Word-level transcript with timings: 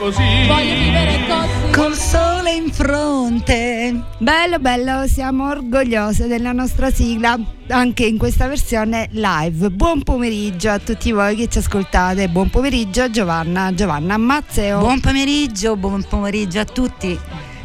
così. 0.00 0.46
Voglio 0.46 0.74
vivere 0.74 1.18
così. 1.28 1.72
Col 1.72 1.94
sole 1.94 2.52
in 2.54 2.72
fronte. 2.72 4.02
Bello, 4.16 4.58
bello, 4.58 5.06
siamo 5.06 5.50
orgogliose 5.50 6.26
della 6.26 6.52
nostra 6.52 6.90
sigla 6.90 7.38
anche 7.68 8.06
in 8.06 8.16
questa 8.16 8.48
versione 8.48 9.08
live. 9.12 9.70
Buon 9.70 10.02
pomeriggio 10.02 10.70
a 10.70 10.78
tutti 10.78 11.12
voi 11.12 11.36
che 11.36 11.48
ci 11.48 11.58
ascoltate. 11.58 12.28
Buon 12.28 12.48
pomeriggio 12.48 13.10
Giovanna, 13.10 13.74
Giovanna 13.74 14.16
Mazzeo. 14.16 14.78
Buon 14.78 15.00
pomeriggio, 15.00 15.76
buon 15.76 16.02
pomeriggio 16.08 16.60
a 16.60 16.64
tutti. 16.64 17.18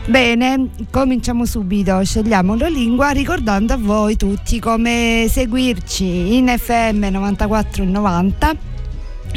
Bene, 0.07 0.70
cominciamo 0.91 1.45
subito, 1.45 2.04
scegliamo 2.04 2.55
la 2.57 2.67
lingua 2.67 3.09
ricordando 3.09 3.73
a 3.73 3.77
voi 3.77 4.15
tutti 4.17 4.59
come 4.59 5.26
seguirci 5.27 6.35
in 6.35 6.54
FM 6.55 7.05
9490 7.05 8.73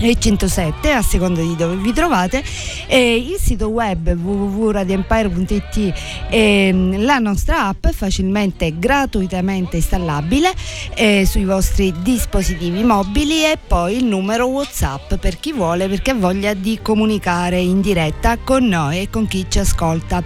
e 0.01 0.17
107 0.19 0.91
a 0.91 1.03
seconda 1.03 1.41
di 1.41 1.57
dove 1.57 1.77
vi 1.77 1.93
trovate. 1.93 2.43
E 2.87 3.17
il 3.17 3.37
sito 3.39 3.69
web 3.69 4.09
www.radioempire.it 4.09 5.95
e 6.31 6.95
la 6.99 7.19
nostra 7.19 7.67
app 7.67 7.87
facilmente 7.89 8.79
gratuitamente 8.79 9.77
installabile 9.77 10.53
eh, 10.95 11.27
sui 11.27 11.45
vostri 11.45 11.93
dispositivi 12.03 12.83
mobili 12.83 13.45
e 13.45 13.59
poi 13.65 13.97
il 13.97 14.05
numero 14.05 14.47
whatsapp 14.47 15.15
per 15.15 15.39
chi 15.39 15.53
vuole 15.53 15.89
perché 15.89 16.13
ha 16.13 16.15
voglia 16.15 16.55
di 16.55 16.79
comunicare 16.81 17.59
in 17.59 17.81
diretta 17.81 18.39
con 18.39 18.65
noi 18.65 19.01
e 19.01 19.11
con 19.11 19.27
chi 19.27 19.47
ci 19.49 19.59
ascolta. 19.59 20.23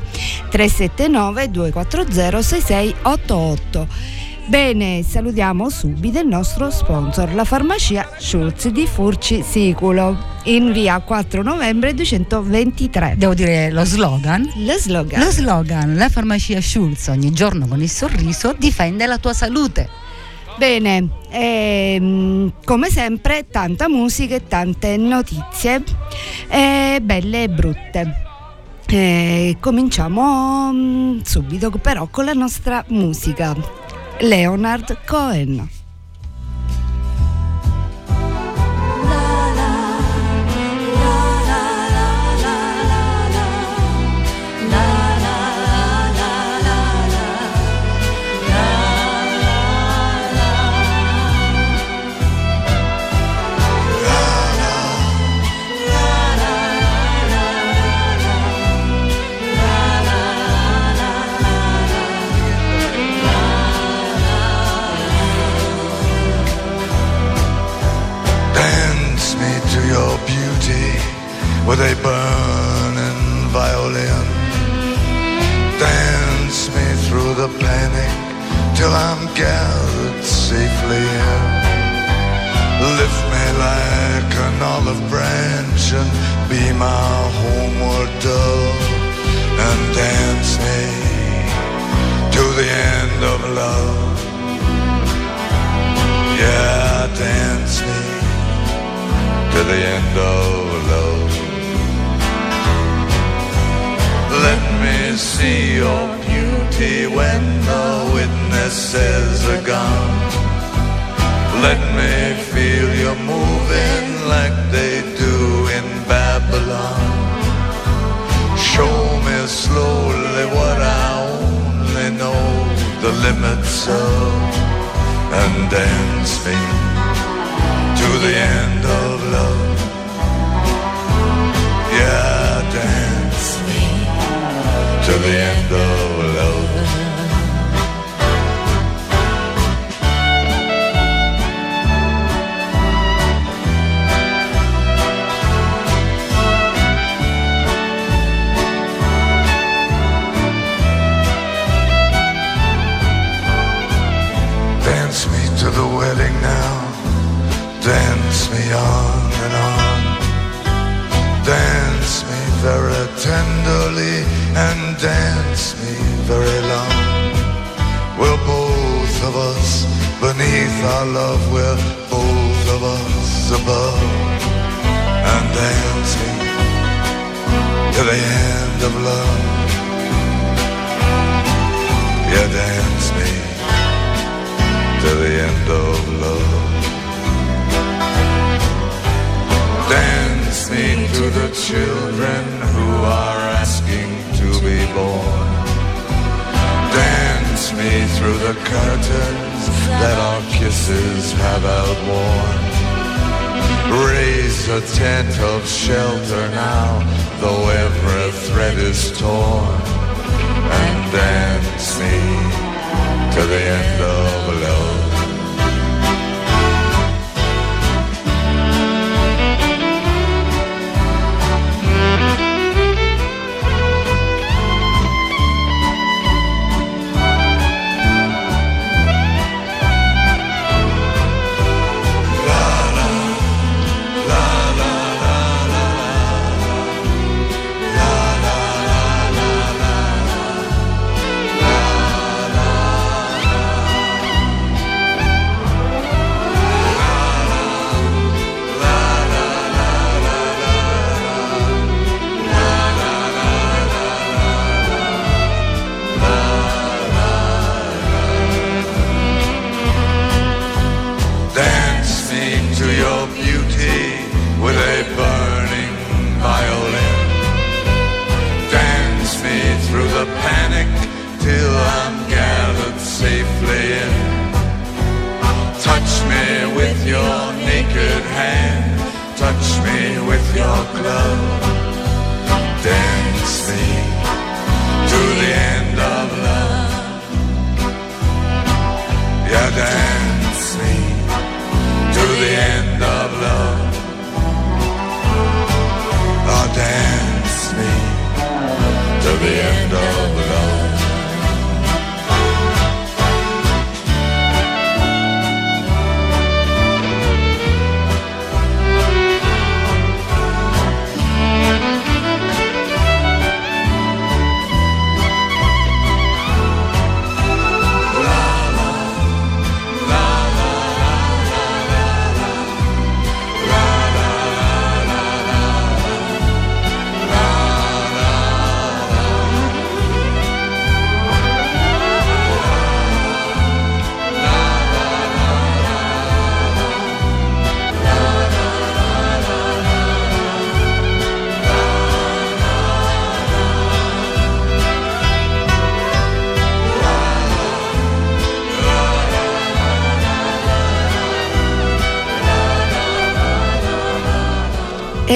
379 0.51 1.51
240 1.51 2.43
6688 2.43 4.22
Bene, 4.45 5.05
salutiamo 5.05 5.71
subito 5.71 6.19
il 6.19 6.27
nostro 6.27 6.69
sponsor, 6.69 7.33
la 7.33 7.45
farmacia 7.45 8.09
Schulz 8.19 8.69
di 8.69 8.87
Furci 8.87 9.43
Siculo, 9.43 10.19
in 10.45 10.73
via 10.73 10.99
4 10.99 11.43
novembre 11.43 11.95
223. 11.95 13.15
Devo 13.17 13.35
dire 13.35 13.71
lo 13.71 13.85
slogan? 13.85 14.51
Lo 14.57 14.77
slogan. 14.77 15.21
Lo 15.21 15.31
slogan, 15.31 15.95
la 15.95 16.09
farmacia 16.09 16.61
Schulz 16.61 17.07
ogni 17.07 17.31
giorno 17.31 17.69
con 17.69 17.81
il 17.81 17.89
sorriso 17.89 18.53
difende 18.59 19.07
la 19.07 19.19
tua 19.19 19.33
salute. 19.33 19.89
Bene, 20.59 21.09
ehm, 21.31 22.53
come 22.65 22.91
sempre 22.91 23.47
tanta 23.49 23.89
musica 23.89 24.35
e 24.35 24.47
tante 24.47 24.97
notizie, 24.97 25.85
eh, 26.49 26.99
belle 27.01 27.45
e 27.45 27.49
brutte. 27.49 28.15
Eh, 28.89 29.57
cominciamo 29.61 30.71
mm, 30.73 31.21
subito 31.23 31.71
però 31.71 32.09
con 32.11 32.25
la 32.25 32.35
nostra 32.35 32.85
musica. 32.89 33.82
Leonard 34.23 34.97
Cohen. 35.05 35.82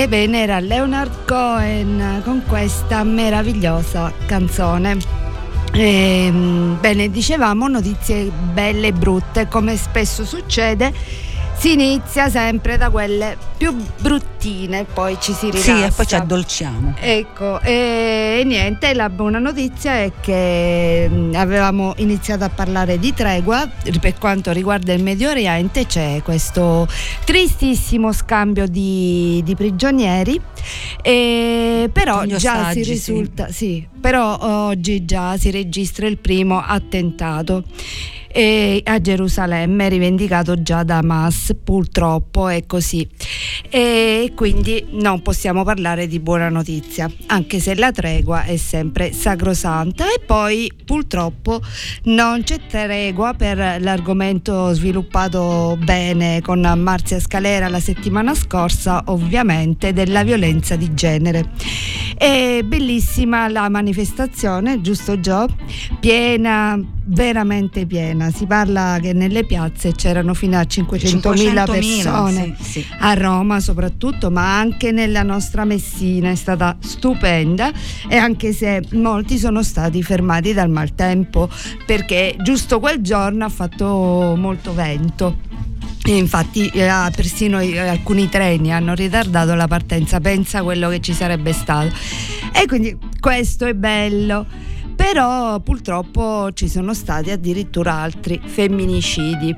Ebbene, 0.07 0.43
era 0.43 0.61
Leonard 0.61 1.25
Cohen 1.27 2.23
con 2.23 2.45
questa 2.47 3.03
meravigliosa 3.03 4.13
canzone. 4.27 4.99
Ehm, 5.73 6.79
bene, 6.79 7.11
dicevamo 7.11 7.67
notizie 7.67 8.31
belle 8.53 8.87
e 8.87 8.93
brutte, 8.93 9.49
come 9.49 9.77
spesso 9.77 10.25
succede. 10.25 10.93
Si 11.59 11.73
inizia 11.73 12.29
sempre 12.29 12.77
da 12.77 12.91
quelle 12.91 13.37
più 13.57 13.75
bruttine, 14.01 14.85
poi 14.85 15.17
ci 15.19 15.33
si 15.33 15.47
rilassa. 15.51 15.75
Sì, 15.75 15.83
e 15.83 15.91
poi 15.91 16.07
ci 16.07 16.15
addolciamo. 16.15 16.95
Ecco, 17.01 17.61
e 17.61 18.43
niente, 18.45 18.93
la 18.95 19.09
buona 19.09 19.39
notizia 19.39 19.95
è 19.95 20.13
che 20.21 21.09
mh, 21.11 21.35
avevamo 21.35 21.95
iniziato 21.97 22.45
a 22.45 22.51
parlare 22.51 22.99
di 22.99 23.13
tregua, 23.15 23.69
per 24.01 24.19
quanto 24.19 24.53
riguarda 24.53 24.93
il 24.93 25.03
Medio 25.03 25.31
Oriente 25.31 25.87
c'è 25.87 26.21
questo 26.23 26.87
tristissimo 27.25 28.13
scambio 28.13 28.67
di, 28.69 29.41
di 29.43 29.57
prigionieri, 29.57 30.41
e 31.03 31.89
però 31.91 32.25
Gli 32.25 32.37
già 32.37 32.39
si 32.39 32.47
ostaggi, 32.47 32.85
sì. 32.85 32.91
risulta, 32.91 33.49
sì, 33.51 33.89
però 33.99 34.39
oggi 34.41 35.05
già 35.07 35.37
si 35.39 35.51
registra 35.51 36.07
il 36.07 36.19
primo 36.19 36.63
attentato 36.65 37.65
e 38.37 38.83
a 38.85 39.01
Gerusalemme 39.01 39.89
rivendicato 39.89 40.61
già 40.61 40.83
da 40.83 40.99
Hamas 40.99 41.55
purtroppo 41.65 42.49
è 42.49 42.67
così. 42.67 43.09
E 43.71 44.33
quindi 44.35 44.89
non 44.91 45.23
possiamo 45.23 45.65
parlare 45.65 46.07
di 46.07 46.21
buona 46.21 46.51
notizia 46.51 47.11
anche 47.29 47.61
se 47.61 47.75
la 47.75 47.93
tregua 47.93 48.43
è 48.43 48.59
sempre 48.59 49.15
sacrosanta. 49.15 50.05
E 50.05 50.21
poi 50.21 50.71
purtroppo 50.85 51.63
non 52.05 52.43
c'è 52.43 52.59
tregua 52.69 53.33
per 53.33 53.81
l'argomento 53.81 54.71
sviluppato 54.75 55.79
bene 55.83 56.43
con 56.43 56.61
Marzia 56.77 57.19
Scalera 57.19 57.69
la 57.69 57.81
settimana 57.81 58.35
scorsa 58.35 59.03
ovviamente 59.07 59.95
della 59.95 60.23
violenza 60.25 60.77
di 60.77 60.93
genere. 60.93 61.53
È 62.19 62.61
bellissima 62.63 63.49
la 63.49 63.71
manifestazione 63.71 64.83
giusto 64.83 65.21
Gio? 65.21 65.47
piena 66.01 66.79
veramente 67.07 67.87
piena 67.87 68.26
si 68.31 68.47
parla 68.47 68.99
che 69.01 69.13
nelle 69.13 69.45
piazze 69.45 69.93
c'erano 69.93 70.35
fino 70.35 70.59
a 70.59 70.63
500.000 70.63 71.65
persone 71.65 72.57
sì, 72.61 72.71
sì. 72.83 72.87
a 72.99 73.15
Roma 73.15 73.61
soprattutto, 73.61 74.31
ma 74.31 74.59
anche 74.59 74.93
nella 74.93 75.23
nostra 75.23 75.65
Messina 75.65 76.31
è 76.31 76.35
stata 76.35 76.77
stupenda 76.81 77.73
e 78.09 78.17
anche 78.17 78.53
se 78.53 78.83
molti 78.93 79.39
sono 79.39 79.63
stati 79.63 80.03
fermati 80.03 80.53
dal 80.53 80.71
maltempo 80.71 81.49
perché 81.85 82.37
giusto 82.43 82.81
quel 82.81 83.01
giorno 83.01 83.45
ha 83.45 83.51
fatto 83.51 84.35
molto 84.37 84.75
vento. 84.75 85.39
Infatti 86.05 86.69
eh, 86.69 86.89
persino 87.15 87.61
i- 87.61 87.77
alcuni 87.77 88.29
treni 88.29 88.73
hanno 88.73 88.95
ritardato 88.95 89.55
la 89.55 89.67
partenza, 89.67 90.21
pensa 90.21 90.59
a 90.59 90.63
quello 90.63 90.89
che 90.89 91.01
ci 91.01 91.13
sarebbe 91.13 91.53
stato. 91.53 91.93
E 92.53 92.67
quindi 92.67 92.97
questo 93.19 93.67
è 93.67 93.75
bello. 93.75 94.47
Però 94.97 95.61
purtroppo 95.61 96.53
ci 96.53 96.69
sono 96.69 96.95
stati 96.95 97.31
addirittura 97.31 97.93
altri 97.95 98.41
femminicidi. 98.45 99.55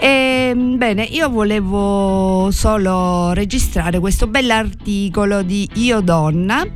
E, 0.00 0.52
bene, 0.54 1.04
io 1.04 1.30
volevo 1.30 2.50
solo 2.50 3.32
registrare 3.32 4.00
questo 4.00 4.26
bell'articolo 4.26 5.42
di 5.42 5.68
Io 5.74 6.00
Donna 6.00 6.66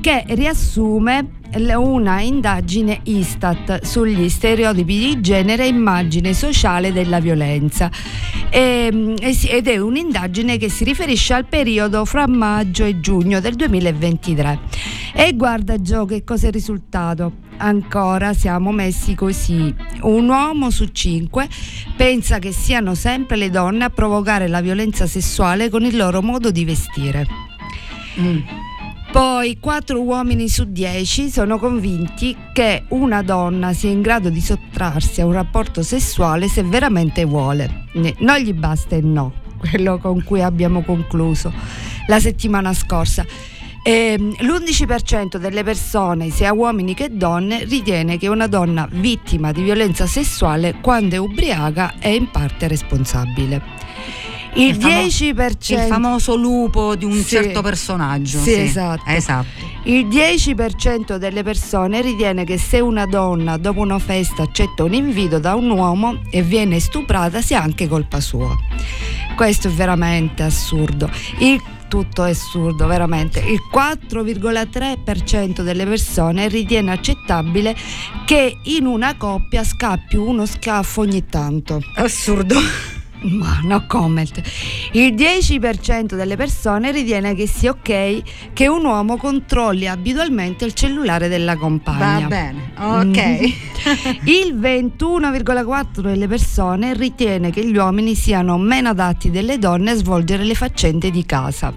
che 0.00 0.24
riassume 0.28 1.37
una 1.76 2.20
indagine 2.20 3.00
Istat 3.04 3.84
sugli 3.84 4.28
stereotipi 4.28 4.98
di 4.98 5.20
genere 5.20 5.64
e 5.64 5.68
immagine 5.68 6.34
sociale 6.34 6.92
della 6.92 7.20
violenza. 7.20 7.90
Ehm, 8.50 9.14
e 9.20 9.36
ed 9.48 9.68
è 9.68 9.78
un'indagine 9.78 10.56
che 10.56 10.68
si 10.68 10.84
riferisce 10.84 11.34
al 11.34 11.46
periodo 11.46 12.04
fra 12.04 12.26
maggio 12.26 12.84
e 12.84 13.00
giugno 13.00 13.40
del 13.40 13.54
2023 13.54 14.58
e 15.14 15.34
guarda 15.34 15.80
Gio 15.80 16.04
che 16.04 16.22
cosa 16.22 16.48
è 16.48 16.50
risultato? 16.50 17.46
Ancora 17.56 18.34
siamo 18.34 18.70
messi 18.70 19.14
così. 19.14 19.74
Un 20.02 20.28
uomo 20.28 20.70
su 20.70 20.86
cinque 20.92 21.48
pensa 21.96 22.38
che 22.38 22.52
siano 22.52 22.94
sempre 22.94 23.36
le 23.36 23.50
donne 23.50 23.84
a 23.84 23.90
provocare 23.90 24.46
la 24.46 24.60
violenza 24.60 25.06
sessuale 25.06 25.70
con 25.70 25.84
il 25.84 25.96
loro 25.96 26.22
modo 26.22 26.50
di 26.50 26.64
vestire. 26.64 27.26
Mm. 28.20 28.67
Poi 29.18 29.58
4 29.58 30.00
uomini 30.00 30.48
su 30.48 30.70
10 30.70 31.28
sono 31.28 31.58
convinti 31.58 32.36
che 32.52 32.84
una 32.90 33.20
donna 33.22 33.72
sia 33.72 33.90
in 33.90 34.00
grado 34.00 34.28
di 34.28 34.40
sottrarsi 34.40 35.20
a 35.20 35.26
un 35.26 35.32
rapporto 35.32 35.82
sessuale 35.82 36.46
se 36.46 36.62
veramente 36.62 37.24
vuole. 37.24 37.86
Non 38.18 38.36
gli 38.36 38.52
basta 38.52 38.94
il 38.94 39.06
no, 39.06 39.32
quello 39.58 39.98
con 39.98 40.22
cui 40.22 40.40
abbiamo 40.40 40.84
concluso 40.84 41.52
la 42.06 42.20
settimana 42.20 42.72
scorsa. 42.72 43.26
Ehm, 43.82 44.36
L'11% 44.38 45.36
delle 45.36 45.64
persone, 45.64 46.30
sia 46.30 46.52
uomini 46.52 46.94
che 46.94 47.08
donne, 47.10 47.64
ritiene 47.64 48.18
che 48.18 48.28
una 48.28 48.46
donna 48.46 48.86
vittima 48.88 49.50
di 49.50 49.62
violenza 49.62 50.06
sessuale, 50.06 50.76
quando 50.80 51.16
è 51.16 51.18
ubriaca, 51.18 51.94
è 51.98 52.06
in 52.06 52.30
parte 52.30 52.68
responsabile. 52.68 54.27
Il, 54.58 54.68
Il 54.70 54.80
famo- 54.80 54.94
10% 55.02 55.72
Il 55.72 55.78
famoso 55.88 56.36
lupo 56.36 56.94
di 56.96 57.04
un 57.04 57.12
Sì. 57.14 57.24
certo 57.36 57.62
personaggio. 57.62 58.38
Sì, 58.40 58.54
esatto. 58.54 59.02
Esatto. 59.06 59.46
Il 59.84 60.06
10% 60.08 61.16
delle 61.16 61.42
persone 61.42 62.02
ritiene 62.02 62.44
che 62.44 62.58
se 62.58 62.80
una 62.80 63.06
donna 63.06 63.56
dopo 63.56 63.80
una 63.80 63.98
festa 63.98 64.42
accetta 64.42 64.84
un 64.84 64.92
invito 64.94 65.38
da 65.38 65.54
un 65.54 65.70
uomo 65.70 66.20
e 66.30 66.42
viene 66.42 66.80
stuprata 66.80 67.40
sia 67.40 67.62
anche 67.62 67.86
colpa 67.88 68.20
sua. 68.20 68.54
Questo 69.36 69.68
è 69.68 69.70
veramente 69.70 70.42
assurdo. 70.42 71.08
Il 71.38 71.62
tutto 71.88 72.24
è 72.24 72.30
assurdo, 72.30 72.86
veramente. 72.86 73.38
Il 73.38 73.60
4,3% 73.72 75.62
delle 75.62 75.86
persone 75.86 76.48
ritiene 76.48 76.90
accettabile 76.92 77.74
che 78.26 78.58
in 78.64 78.84
una 78.86 79.16
coppia 79.16 79.64
scappi 79.64 80.16
uno 80.16 80.44
schiaffo 80.44 81.00
ogni 81.02 81.24
tanto. 81.26 81.80
Assurdo. 81.94 82.56
Ma 83.20 83.60
no 83.64 83.84
comment. 83.86 84.40
Il 84.92 85.14
10% 85.14 86.14
delle 86.14 86.36
persone 86.36 86.92
ritiene 86.92 87.34
che 87.34 87.46
sia 87.46 87.70
ok 87.70 88.52
che 88.52 88.68
un 88.68 88.84
uomo 88.84 89.16
controlli 89.16 89.88
abitualmente 89.88 90.64
il 90.64 90.72
cellulare 90.72 91.28
della 91.28 91.56
compagna. 91.56 92.20
Va 92.20 92.26
bene. 92.26 92.72
Ok. 92.76 93.40
Il 94.24 94.54
21,4% 94.56 96.00
delle 96.00 96.28
persone 96.28 96.94
ritiene 96.94 97.50
che 97.50 97.66
gli 97.66 97.76
uomini 97.76 98.14
siano 98.14 98.58
meno 98.58 98.90
adatti 98.90 99.30
delle 99.30 99.58
donne 99.58 99.92
a 99.92 99.94
svolgere 99.94 100.44
le 100.44 100.54
faccende 100.54 101.10
di 101.10 101.24
casa. 101.24 101.76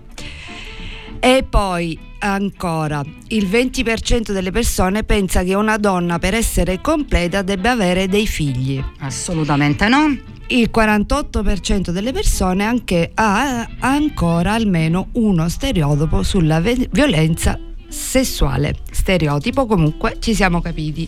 E 1.19 1.45
poi 1.47 1.97
ancora, 2.19 3.03
il 3.27 3.47
20% 3.47 4.31
delle 4.31 4.51
persone 4.51 5.03
pensa 5.03 5.43
che 5.43 5.53
una 5.53 5.77
donna 5.77 6.19
per 6.19 6.33
essere 6.33 6.81
completa 6.81 7.41
debba 7.41 7.71
avere 7.71 8.07
dei 8.07 8.27
figli. 8.27 8.83
Assolutamente 8.99 9.87
no. 9.87 10.17
Il 10.51 10.69
48% 10.69 11.91
delle 11.91 12.11
persone 12.11 12.65
anche 12.65 13.11
ha 13.13 13.65
ancora 13.79 14.51
almeno 14.51 15.07
uno 15.13 15.47
stereotipo 15.47 16.23
sulla 16.23 16.59
ve- 16.59 16.89
violenza 16.91 17.57
sessuale. 17.87 18.75
Stereotipo 18.91 19.65
comunque 19.65 20.17
ci 20.19 20.35
siamo 20.35 20.59
capiti. 20.59 21.07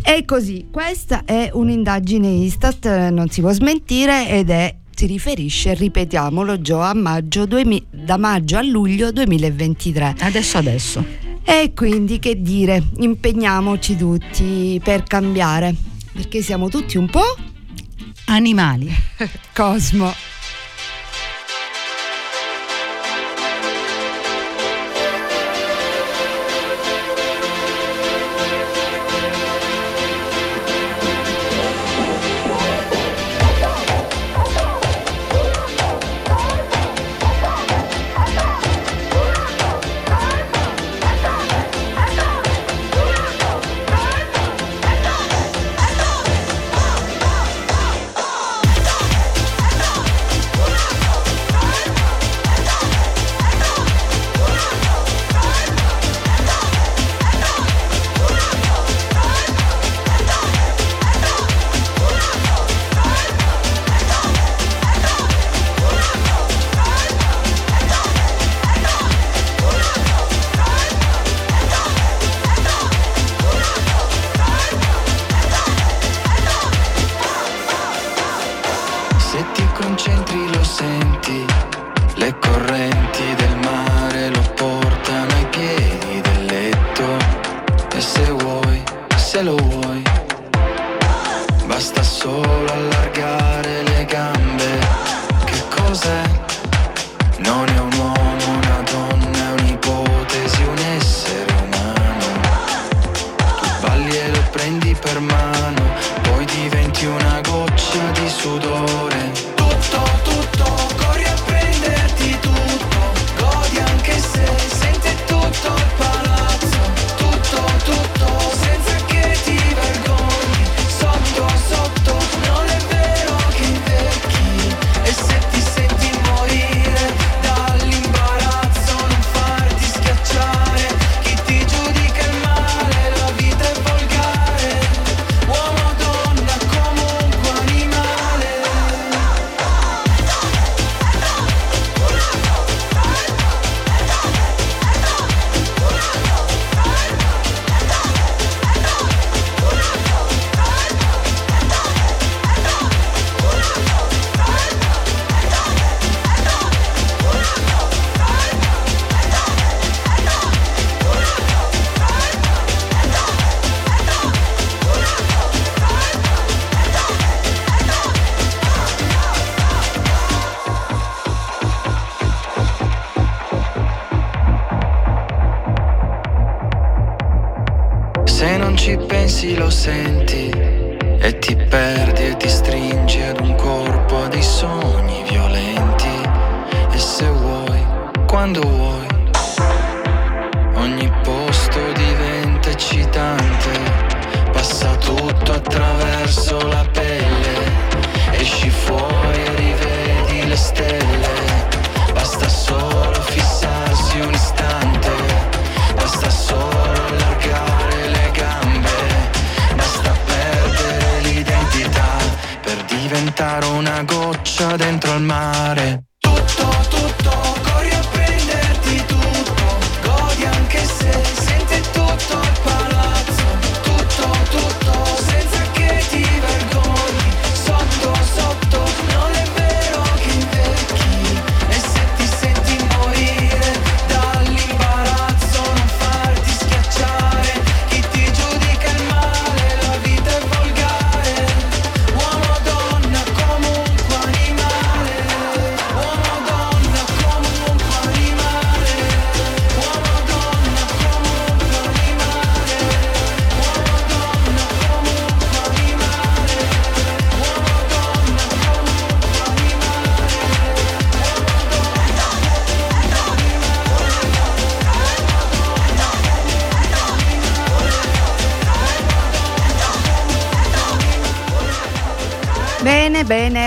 E 0.00 0.24
così, 0.24 0.68
questa 0.70 1.24
è 1.24 1.50
un'indagine 1.52 2.28
Istat, 2.28 3.08
non 3.08 3.28
si 3.30 3.40
può 3.40 3.50
smentire 3.50 4.28
ed 4.28 4.50
è 4.50 4.72
si 4.94 5.06
riferisce, 5.06 5.74
ripetiamolo, 5.74 6.60
Gio, 6.60 6.80
a 6.80 6.94
maggio 6.94 7.46
2000, 7.46 7.84
da 7.90 8.16
maggio 8.16 8.58
a 8.58 8.62
luglio 8.62 9.10
2023. 9.10 10.14
Adesso 10.20 10.56
adesso. 10.56 11.04
E 11.42 11.72
quindi 11.74 12.20
che 12.20 12.40
dire, 12.40 12.80
impegniamoci 12.98 13.96
tutti 13.96 14.80
per 14.84 15.02
cambiare, 15.02 15.74
perché 16.12 16.42
siamo 16.42 16.68
tutti 16.68 16.96
un 16.96 17.08
po' 17.08 17.56
animali. 18.28 18.92
Cosmo. 19.56 20.14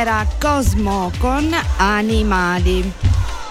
Era 0.01 0.25
Cosmo 0.39 1.12
con 1.20 1.48
Animali. 1.77 2.91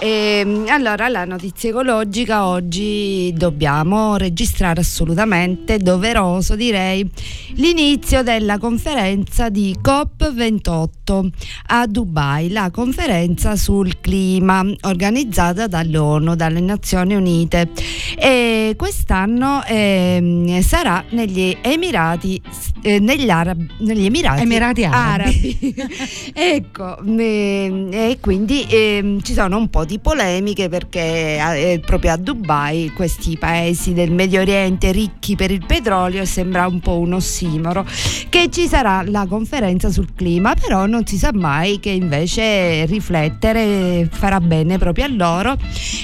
E, 0.00 0.40
ehm, 0.40 0.66
allora, 0.68 1.08
la 1.08 1.24
notizia 1.24 1.70
ecologica 1.70 2.46
oggi 2.46 3.32
dobbiamo 3.36 4.16
registrare 4.16 4.80
assolutamente, 4.80 5.78
doveroso 5.78 6.56
direi, 6.56 7.08
l'inizio 7.54 8.22
della 8.22 8.58
conferenza 8.58 9.48
di 9.48 9.76
COP28 9.82 11.28
a 11.66 11.86
Dubai, 11.86 12.50
la 12.50 12.70
conferenza 12.70 13.56
sul 13.56 14.00
clima 14.00 14.64
organizzata 14.82 15.66
dall'ONU, 15.66 16.34
dalle 16.34 16.60
Nazioni 16.60 17.14
Unite. 17.14 17.70
E 18.16 18.74
quest'anno 18.76 19.64
eh, 19.64 20.60
sarà 20.64 21.04
negli 21.10 21.56
Emirati, 21.60 22.40
eh, 22.82 22.98
negli, 22.98 23.30
Arab, 23.30 23.60
negli 23.78 24.04
Emirati, 24.04 24.42
Emirati 24.42 24.84
Arabi. 24.84 25.58
Ecco, 26.32 26.98
eh, 27.04 27.88
e 27.90 28.18
quindi 28.20 28.66
ehm, 28.68 29.20
ci 29.22 29.32
sono 29.32 29.56
un 29.56 29.68
po' 29.68 29.84
di 29.84 29.98
polemiche 29.98 30.68
perché 30.68 31.38
eh, 31.38 31.80
proprio 31.84 32.12
a 32.12 32.16
Dubai 32.16 32.92
questi 32.94 33.36
paesi 33.36 33.92
del 33.92 34.10
Medio 34.12 34.40
Oriente 34.40 34.92
ricchi 34.92 35.36
per 35.36 35.50
il 35.50 35.64
petrolio 35.66 36.24
sembra 36.24 36.66
un 36.66 36.80
po' 36.80 36.98
un 36.98 37.12
ossimoro 37.40 37.86
che 38.28 38.48
ci 38.50 38.66
sarà 38.66 39.02
la 39.06 39.26
conferenza 39.26 39.90
sul 39.90 40.14
clima 40.14 40.54
però 40.54 40.86
non 40.86 41.06
si 41.06 41.16
sa 41.16 41.30
mai 41.32 41.80
che 41.80 41.90
invece 41.90 42.84
riflettere 42.84 44.08
farà 44.10 44.40
bene 44.40 44.78
proprio 44.78 45.06
a 45.06 45.08
loro. 45.08 45.56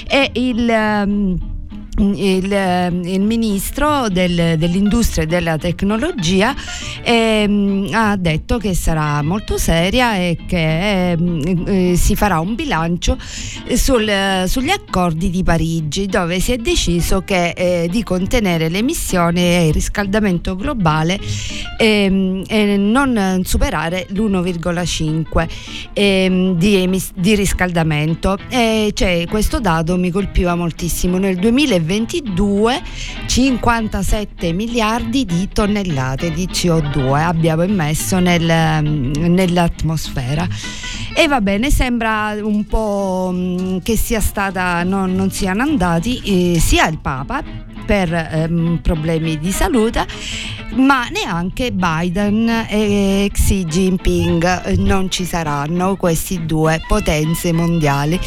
E 0.07 0.29
il 0.33 0.67
um, 0.69 1.56
il, 1.99 2.51
ehm, 2.51 3.03
il, 3.05 3.21
ministro 3.21 4.07
del, 4.09 4.57
dell'industria 4.57 5.23
e 5.23 5.27
della 5.27 5.57
tecnologia 5.57 6.55
ehm, 7.03 7.89
ha 7.91 8.15
detto 8.15 8.57
che 8.57 8.73
sarà 8.75 9.21
molto 9.21 9.57
seria 9.57 10.15
e 10.15 10.37
che 10.47 11.11
ehm, 11.11 11.63
eh, 11.65 11.95
si 11.95 12.15
farà 12.15 12.39
un 12.39 12.55
bilancio 12.55 13.17
sul, 13.19 14.43
sugli 14.45 14.69
accordi 14.69 15.29
di 15.29 15.43
Parigi 15.43 16.05
dove 16.05 16.39
si 16.39 16.51
è 16.51 16.57
deciso 16.57 17.21
che, 17.21 17.49
eh, 17.49 17.87
di 17.89 18.03
contenere 18.03 18.69
le 18.69 18.79
emissioni 18.79 19.41
e 19.41 19.67
il 19.67 19.73
riscaldamento 19.73 20.55
globale 20.55 21.19
ehm, 21.77 22.43
e 22.47 22.77
non 22.77 23.41
superare 23.43 24.05
l'1,5 24.09 25.47
ehm, 25.93 26.57
di, 26.57 26.75
emis- 26.75 27.11
di 27.15 27.35
riscaldamento. 27.35 28.37
E 28.49 28.91
cioè, 28.93 29.25
questo 29.27 29.59
dato 29.59 29.97
mi 29.97 30.11
colpiva 30.11 30.55
moltissimo 30.55 31.17
nel 31.17 31.37
2020 31.37 31.86
2022 31.87 32.81
57 33.25 34.51
miliardi 34.51 35.25
di 35.25 35.47
tonnellate 35.51 36.31
di 36.31 36.45
CO2 36.45 37.23
abbiamo 37.23 37.63
immesso 37.63 38.19
nel, 38.19 38.43
nell'atmosfera. 38.43 40.47
E 41.15 41.27
va 41.27 41.41
bene, 41.41 41.71
sembra 41.71 42.35
un 42.39 42.65
po' 42.65 43.31
mm, 43.33 43.77
che 43.79 43.95
sia 43.95 44.19
stata, 44.19 44.83
no, 44.83 45.07
non 45.07 45.31
siano 45.31 45.63
andati 45.63 46.55
eh, 46.55 46.59
sia 46.59 46.87
il 46.87 46.99
Papa 46.99 47.41
per 47.87 48.13
ehm, 48.13 48.79
problemi 48.83 49.39
di 49.39 49.51
salute, 49.53 50.05
ma 50.75 51.07
neanche 51.07 51.71
Biden 51.71 52.67
e 52.69 53.29
Xi 53.31 53.63
Jinping 53.63 54.73
non 54.79 55.09
ci 55.09 55.23
saranno 55.23 55.95
questi 55.95 56.45
due 56.45 56.81
potenze 56.85 57.53
mondiali 57.53 58.19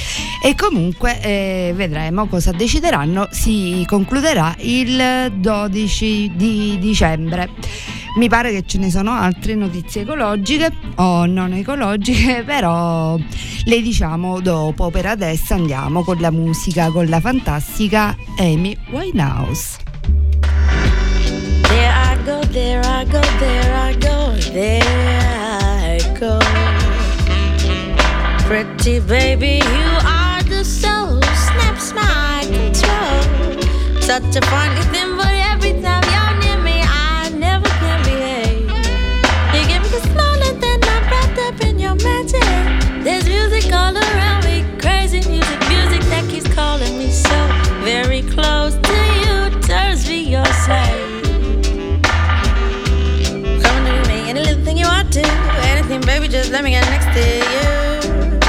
e 0.42 0.54
comunque 0.54 1.20
eh, 1.20 1.72
vedremo 1.76 2.26
cosa 2.26 2.52
decideranno. 2.52 3.28
Si 3.30 3.84
concluderà 3.86 4.56
il 4.60 5.30
12 5.36 6.32
di 6.34 6.78
dicembre. 6.80 7.50
Mi 8.16 8.28
pare 8.28 8.50
che 8.50 8.64
ce 8.66 8.78
ne 8.78 8.90
sono 8.90 9.12
altre 9.12 9.54
notizie 9.54 10.02
ecologiche 10.02 10.72
o 10.96 11.26
non 11.26 11.52
ecologiche, 11.52 12.42
però 12.46 13.16
le 13.64 13.82
diciamo 13.82 14.40
dopo. 14.40 14.90
Per 14.90 15.06
adesso 15.06 15.54
andiamo 15.54 16.02
con 16.02 16.18
la 16.18 16.32
musica, 16.32 16.90
con 16.90 17.06
la 17.06 17.20
fantastica 17.20 18.16
Amy 18.38 18.76
Winehouse. 18.90 19.49
There 19.50 19.58
I 21.92 22.22
go, 22.24 22.40
there 22.44 22.80
I 22.84 23.04
go, 23.04 23.20
there 23.40 23.74
I 23.74 23.94
go, 23.94 24.36
there 24.52 24.80
I 24.84 25.98
go. 26.20 26.38
Pretty 28.46 29.00
baby, 29.00 29.56
you 29.56 29.90
are 30.06 30.40
the 30.44 30.64
soul, 30.64 31.20
snaps 31.34 31.92
my 31.92 32.46
control. 32.46 34.00
Such 34.00 34.36
a 34.36 34.42
funny 34.46 34.82
thing, 34.92 35.16
but 35.16 35.34
every 35.50 35.82
time 35.82 36.04
you're 36.14 36.34
near 36.42 36.62
me, 36.62 36.82
I 36.84 37.30
never 37.34 37.66
can 37.66 38.04
behave. 38.04 38.70
You 39.52 39.66
give 39.66 39.82
me 39.82 39.88
the 39.88 40.00
smile 40.12 40.42
and 40.48 40.62
then 40.62 40.78
I'm 40.84 41.02
wrapped 41.10 41.38
up 41.40 41.60
in 41.66 41.80
your 41.80 41.96
magic. 41.96 43.02
There's 43.02 43.26
music 43.26 43.72
all 43.72 43.96
around 43.96 44.19
me 54.08 54.30
any 54.30 54.40
little 54.40 54.64
thing 54.64 54.78
you 54.78 54.86
want 54.86 55.12
to, 55.12 55.26
anything, 55.72 56.00
baby, 56.02 56.28
just 56.28 56.50
let 56.50 56.62
me 56.64 56.70
get 56.70 56.84
next 56.90 57.06
to 57.16 57.22
you. 57.54 58.40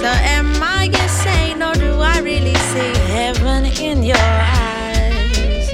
So 0.00 0.10
am 0.36 0.62
I 0.62 0.84
insane 0.84 1.62
or 1.62 1.74
do 1.74 2.00
I 2.00 2.20
really 2.20 2.54
see 2.54 2.92
heaven 3.12 3.66
in 3.80 4.02
your 4.02 4.16
eyes? 4.16 5.70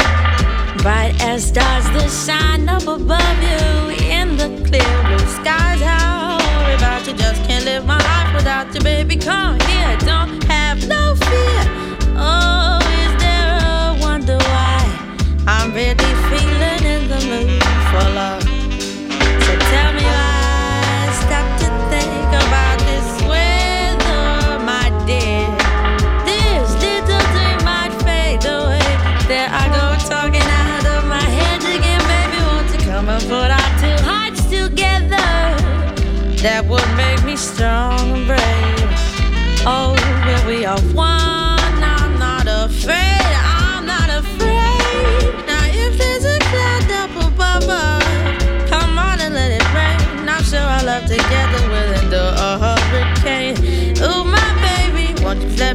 Bright 0.83 1.15
as 1.21 1.47
stars 1.47 1.87
that 1.95 2.11
shine 2.11 2.69
up 2.69 2.87
above 2.87 3.39
you 3.43 3.95
in 4.07 4.37
the 4.37 4.49
clear 4.67 5.03
blue 5.05 5.27
skies. 5.27 5.81
How 5.81 6.17
live 7.67 7.85
my 7.85 7.99
life 7.99 8.33
without 8.35 8.73
you, 8.75 8.81
baby. 8.81 9.17
Come 9.17 9.59
here, 9.61 9.97
don't 9.99 10.43
have 10.45 10.87
no 10.87 11.17
fear. 11.17 11.63
Oh, 12.17 12.76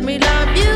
me 0.01 0.17
love 0.17 0.57
you 0.57 0.70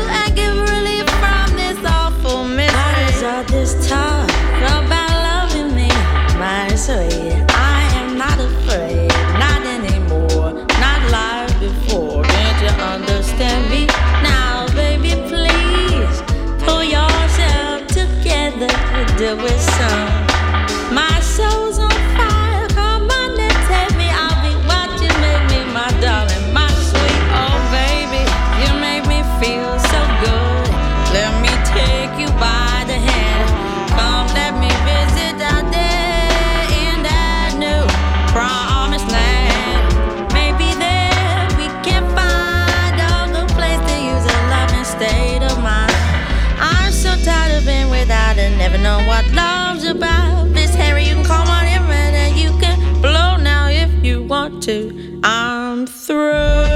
to. 54.66 55.20
I'm 55.22 55.86
through. 55.86 56.66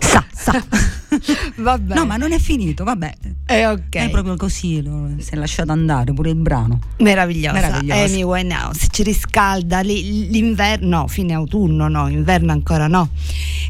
Sa, 0.00 0.24
sa. 0.32 0.64
vabbè. 1.56 1.94
No, 1.94 2.04
ma 2.04 2.16
non 2.16 2.32
è 2.32 2.38
finito, 2.38 2.82
vabbè. 2.82 3.14
Eh, 3.46 3.66
ok. 3.66 3.94
È 3.94 4.10
proprio 4.10 4.36
così, 4.36 4.82
si 5.18 5.30
è 5.30 5.36
lasciato 5.36 5.70
andare 5.70 6.12
pure 6.12 6.30
il 6.30 6.36
brano. 6.36 6.80
Meravigliosa. 6.98 7.60
Meravigliosa. 7.60 8.04
Amy 8.04 8.22
Winehouse 8.24 8.88
ci 8.90 9.04
riscalda 9.04 9.80
li- 9.80 10.28
l'inverno, 10.30 10.98
no, 10.98 11.06
fine 11.06 11.32
autunno, 11.32 11.86
no, 11.86 12.08
inverno 12.08 12.50
ancora 12.50 12.88
no. 12.88 13.10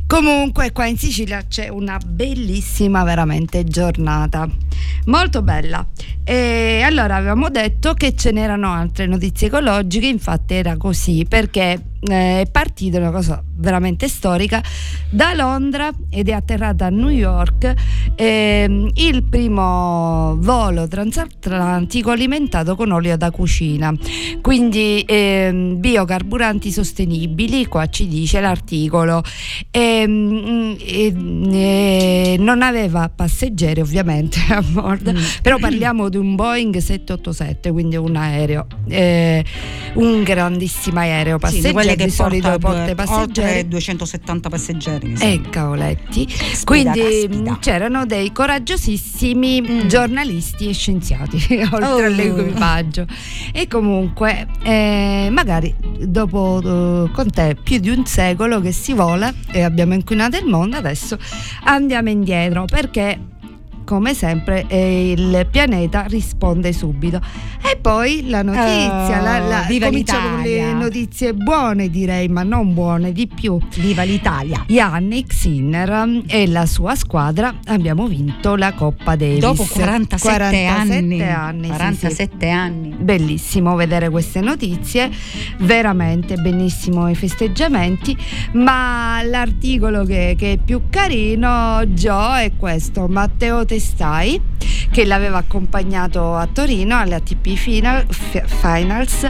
Comunque 0.06 0.70
qua 0.70 0.86
in 0.86 0.96
Sicilia 0.96 1.42
c'è 1.48 1.66
una 1.66 1.98
bellissima 1.98 3.02
veramente 3.02 3.64
giornata, 3.64 4.48
molto 5.06 5.42
bella. 5.42 5.84
E 6.22 6.82
allora 6.84 7.16
avevamo 7.16 7.50
detto 7.50 7.94
che 7.94 8.14
ce 8.14 8.30
n'erano 8.30 8.72
altre 8.72 9.06
notizie 9.06 9.48
ecologiche, 9.48 10.06
infatti 10.06 10.54
era 10.54 10.76
così 10.76 11.26
perché 11.28 11.95
è 12.06 12.44
partita 12.50 12.98
una 12.98 13.10
cosa 13.10 13.42
veramente 13.58 14.08
storica. 14.08 14.62
Da 15.10 15.32
Londra 15.34 15.90
ed 16.10 16.28
è 16.28 16.32
atterrata 16.32 16.86
a 16.86 16.88
New 16.90 17.08
York 17.08 17.72
ehm, 18.16 18.90
il 18.94 19.22
primo 19.24 20.36
volo 20.38 20.86
transatlantico 20.88 22.10
alimentato 22.10 22.76
con 22.76 22.90
olio 22.92 23.16
da 23.16 23.30
cucina. 23.30 23.92
Quindi 24.40 25.04
ehm, 25.06 25.78
biocarburanti 25.80 26.70
sostenibili 26.70 27.66
qua 27.66 27.88
ci 27.88 28.08
dice 28.08 28.40
l'articolo. 28.40 29.22
Ehm, 29.70 30.76
e- 30.80 31.14
e 31.52 32.36
non 32.38 32.62
aveva 32.62 33.08
passeggeri 33.14 33.80
ovviamente 33.80 34.38
a 34.50 34.62
bordo. 34.62 35.12
Però 35.42 35.58
parliamo 35.58 36.08
di 36.08 36.16
un 36.16 36.34
Boeing 36.34 36.76
787 36.76 37.70
quindi 37.70 37.96
un 37.96 38.16
aereo 38.16 38.66
eh, 38.88 39.44
un 39.94 40.22
grandissimo 40.22 41.00
aereo 41.00 41.34
Sì, 41.34 41.40
passeggeri. 41.40 41.72
quelle 41.72 41.95
che 41.96 42.04
di 42.04 42.10
solito 42.10 42.48
porta 42.58 42.68
porta 42.68 42.94
passeggeri 42.94 43.48
oltre 43.48 43.68
270 43.68 44.48
passeggeri. 44.48 45.06
mi 45.08 45.12
e 45.14 45.16
sembra. 45.16 45.50
cavoletti. 45.50 46.26
Caspita, 46.26 46.64
Quindi 46.64 47.00
caspita. 47.00 47.50
mh, 47.52 47.58
c'erano 47.60 48.06
dei 48.06 48.32
coraggiosissimi 48.32 49.60
Mm. 49.62 49.86
giornalisti 49.88 50.68
e 50.68 50.72
scienziati 50.72 51.36
oltre 51.72 51.84
Oh. 51.86 51.96
all'equipaggio. 52.04 53.06
E 53.52 53.66
comunque, 53.68 54.46
eh, 54.62 55.28
magari 55.30 55.74
dopo 56.00 56.60
eh, 56.62 57.10
con 57.12 57.30
te 57.30 57.56
più 57.62 57.78
di 57.78 57.88
un 57.90 58.04
secolo 58.06 58.60
che 58.60 58.72
si 58.72 58.92
vola 58.92 59.32
e 59.50 59.62
abbiamo 59.62 59.94
inquinato 59.94 60.36
il 60.36 60.46
mondo, 60.46 60.76
adesso 60.76 61.18
andiamo 61.64 62.08
indietro 62.10 62.64
perché. 62.66 63.18
Come 63.86 64.14
sempre 64.14 64.64
eh, 64.66 65.12
il 65.12 65.46
pianeta 65.48 66.02
risponde 66.08 66.72
subito. 66.72 67.20
E 67.62 67.76
poi 67.80 68.28
la 68.28 68.42
notizia, 68.42 69.20
Oh, 69.20 69.22
la, 69.22 69.38
la- 69.38 69.64
viva 69.68 69.86
cominciamo 69.86 70.28
con 70.36 70.42
le 70.42 70.72
notizie 70.72 71.32
buone 71.34 71.88
direi, 71.88 72.26
ma 72.28 72.42
non 72.42 72.74
buone 72.74 73.12
di 73.12 73.28
più. 73.32 73.58
Viva 73.76 74.02
l'Italia! 74.02 74.64
Yannick 74.66 75.32
Sinner 75.32 75.88
um, 75.90 76.22
e 76.26 76.48
la 76.48 76.66
sua 76.66 76.96
squadra 76.96 77.54
abbiamo 77.66 78.08
vinto 78.08 78.56
la 78.56 78.72
Coppa 78.72 79.14
Davis. 79.14 79.38
Dopo 79.38 79.64
47, 79.64 80.18
47 80.20 80.66
anni. 80.66 81.22
anni, 81.22 81.62
sì, 81.62 81.68
47 81.70 82.50
anni. 82.50 82.90
sì. 82.96 83.02
Bellissimo 83.04 83.76
vedere 83.76 84.10
queste 84.10 84.40
notizie, 84.40 85.08
veramente 85.58 86.34
benissimo 86.36 87.08
i 87.08 87.14
festeggiamenti, 87.14 88.16
ma 88.54 89.22
l'articolo 89.22 90.04
che, 90.04 90.34
che 90.36 90.52
è 90.52 90.56
più 90.56 90.82
carino, 90.90 91.80
Joe, 91.86 92.44
è 92.46 92.52
questo, 92.56 93.06
Matteo 93.06 93.64
Testai, 93.76 94.40
che 94.90 95.04
l'aveva 95.04 95.36
accompagnato 95.36 96.34
a 96.34 96.48
Torino 96.50 96.96
alle 96.96 97.16
ATP 97.16 97.56
Final- 97.56 98.06
Finals 98.08 99.28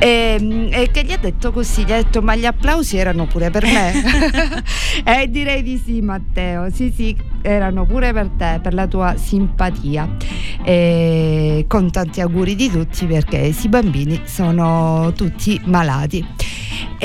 e, 0.00 0.68
e 0.72 0.90
che 0.90 1.04
gli 1.04 1.12
ha 1.12 1.16
detto 1.16 1.52
così, 1.52 1.84
gli 1.84 1.92
ha 1.92 2.02
detto 2.02 2.20
ma 2.20 2.34
gli 2.34 2.44
applausi 2.44 2.96
erano 2.96 3.26
pure 3.26 3.50
per 3.50 3.62
me. 3.62 3.92
e 5.04 5.30
direi 5.30 5.62
di 5.62 5.80
sì 5.84 6.00
Matteo, 6.00 6.70
sì 6.72 6.92
sì, 6.92 7.16
erano 7.40 7.86
pure 7.86 8.12
per 8.12 8.30
te, 8.36 8.58
per 8.60 8.74
la 8.74 8.88
tua 8.88 9.14
simpatia. 9.16 10.16
E 10.64 11.66
con 11.68 11.92
tanti 11.92 12.20
auguri 12.20 12.56
di 12.56 12.68
tutti 12.68 13.06
perché 13.06 13.38
questi 13.38 13.68
bambini 13.68 14.22
sono 14.24 15.12
tutti 15.14 15.60
malati. 15.66 16.26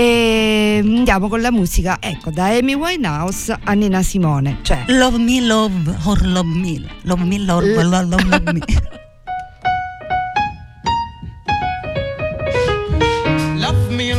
E 0.02 0.80
andiamo 0.82 1.28
con 1.28 1.42
la 1.42 1.52
musica, 1.52 1.98
ecco, 2.00 2.30
da 2.30 2.46
Amy 2.46 2.74
Winehouse 2.74 3.54
a 3.62 3.74
Nina 3.74 4.02
Simone, 4.02 4.60
cioè 4.62 4.86
Love 4.88 5.18
me, 5.18 5.42
love, 5.42 5.94
or 6.06 6.26
love 6.26 6.48
me. 6.48 6.88
Love 7.02 7.22
me, 7.26 7.38
love, 7.40 7.66
L- 7.66 7.90
love, 7.90 8.08
love 8.08 8.54
me. 8.54 8.62
Love 13.60 13.92
me 13.92 14.14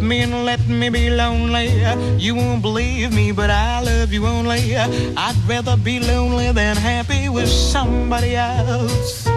me 0.00 0.22
and 0.22 0.44
let 0.46 0.66
me 0.68 0.88
be 0.88 1.10
lonely. 1.10 1.68
You 2.16 2.34
won't 2.34 2.62
believe 2.62 3.12
me, 3.12 3.30
but 3.30 3.50
I 3.50 3.82
love 3.82 4.12
you 4.12 4.26
only. 4.26 4.74
I'd 4.74 5.36
rather 5.46 5.76
be 5.76 6.00
lonely 6.00 6.50
than 6.52 6.76
happy 6.76 7.28
with 7.28 7.48
somebody 7.48 8.36
else. 8.36 9.28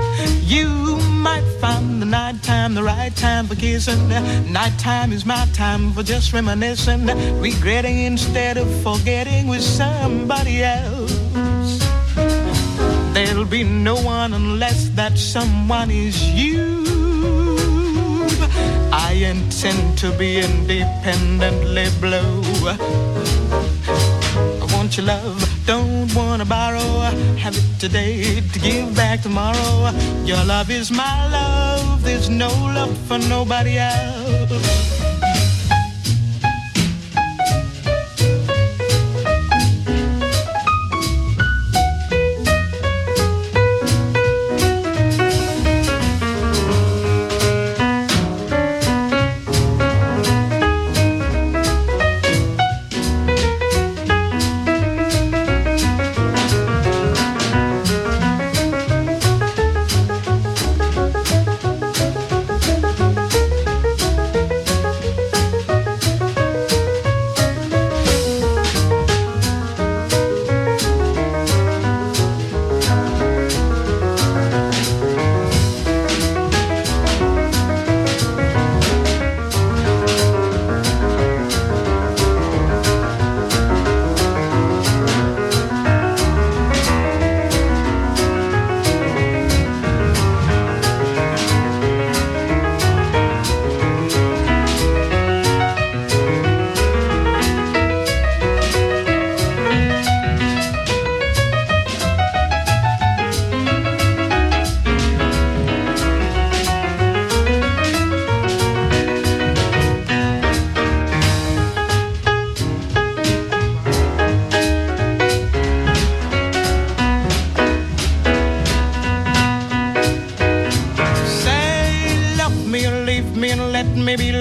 You 0.41 0.97
might 0.99 1.45
find 1.59 2.01
the 2.01 2.05
nighttime 2.05 2.73
the 2.73 2.83
right 2.83 3.15
time 3.15 3.47
for 3.47 3.55
kissing. 3.55 4.09
Nighttime 4.51 5.11
is 5.11 5.25
my 5.25 5.45
time 5.53 5.93
for 5.93 6.03
just 6.03 6.33
reminiscing, 6.33 7.05
regretting 7.39 7.99
instead 7.99 8.57
of 8.57 8.67
forgetting 8.83 9.47
with 9.47 9.61
somebody 9.61 10.63
else. 10.63 11.13
There'll 13.13 13.45
be 13.45 13.63
no 13.63 13.95
one 13.95 14.33
unless 14.33 14.89
that 14.89 15.17
someone 15.17 15.91
is 15.91 16.21
you. 16.31 16.85
I 18.91 19.13
intend 19.13 19.97
to 19.99 20.11
be 20.17 20.39
independently 20.39 21.87
blue. 21.99 22.43
Your 24.99 25.07
love, 25.07 25.65
don't 25.65 26.13
wanna 26.13 26.43
borrow. 26.43 26.81
Have 27.37 27.55
it 27.55 27.79
today 27.79 28.41
to 28.41 28.59
give 28.59 28.93
back 28.97 29.21
tomorrow. 29.21 29.93
Your 30.25 30.43
love 30.43 30.69
is 30.69 30.91
my 30.91 31.25
love, 31.31 32.03
there's 32.03 32.29
no 32.29 32.49
love 32.49 32.97
for 33.07 33.17
nobody 33.17 33.77
else. 33.77 34.98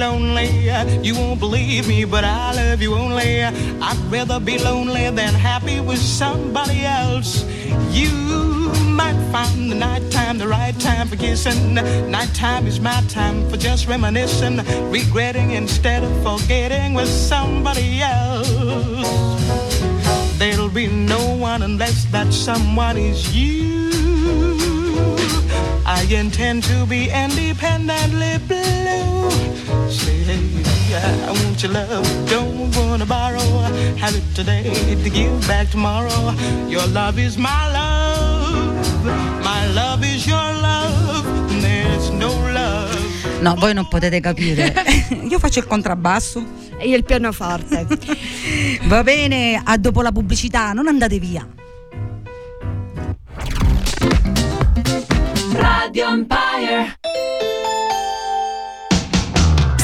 Lonely. 0.08 0.48
You 1.06 1.14
won't 1.14 1.40
believe 1.40 1.86
me, 1.88 2.04
but 2.04 2.24
I 2.24 2.52
love 2.54 2.80
you 2.80 2.94
only. 2.94 3.42
I'd 3.42 4.00
rather 4.10 4.40
be 4.40 4.58
lonely 4.58 5.10
than 5.10 5.34
happy 5.34 5.80
with 5.80 5.98
somebody 5.98 6.84
else. 6.84 7.44
You 7.90 8.12
might 9.00 9.18
find 9.32 9.70
the 9.70 9.74
nighttime 9.74 10.38
the 10.38 10.48
right 10.48 10.78
time 10.80 11.08
for 11.08 11.16
kissing. 11.16 11.74
Nighttime 12.10 12.66
is 12.66 12.80
my 12.80 13.00
time 13.08 13.48
for 13.50 13.56
just 13.56 13.86
reminiscing, 13.86 14.56
regretting 14.90 15.50
instead 15.52 16.02
of 16.04 16.12
forgetting 16.26 16.94
with 16.94 17.08
somebody 17.08 18.00
else. 18.00 18.48
There'll 20.38 20.70
be 20.82 20.86
no 20.86 21.22
one 21.36 21.62
unless 21.62 22.04
that 22.06 22.32
someone 22.32 22.96
is 22.96 23.20
you. 23.36 23.77
I 25.90 26.02
intend 26.10 26.64
to 26.64 26.84
be 26.84 27.08
independently 27.08 28.36
blue. 28.46 29.30
Say, 29.88 30.20
hey, 30.22 30.92
I 30.92 31.30
want 31.32 31.62
your 31.62 31.72
love, 31.72 32.04
don't 32.28 32.76
wanna 32.76 33.06
borrow. 33.06 33.40
Have 33.96 34.14
it 34.14 34.34
today 34.34 34.68
to 35.02 35.08
give 35.08 35.32
back 35.48 35.70
tomorrow. 35.70 36.34
Your 36.68 36.86
love 36.88 37.18
is 37.18 37.38
my 37.38 37.72
love, 37.72 39.04
my 39.42 39.66
love 39.72 40.04
is 40.04 40.26
your 40.26 40.36
love. 40.36 41.24
There's 41.62 42.10
no 42.10 42.28
love. 42.52 43.40
No, 43.40 43.54
voi 43.54 43.72
non 43.72 43.88
potete 43.88 44.20
capire. 44.20 44.74
Io 45.26 45.38
faccio 45.38 45.60
il 45.60 45.66
contrabbasso. 45.66 46.66
E 46.76 46.86
io 46.86 46.96
il 46.96 47.04
pianoforte. 47.04 47.86
Va 48.84 49.02
bene, 49.02 49.60
a 49.64 49.76
dopo 49.78 50.02
la 50.02 50.12
pubblicità, 50.12 50.72
non 50.72 50.86
andate 50.86 51.18
via. 51.18 51.48
Radio 55.88 56.06
Empire. 56.06 57.37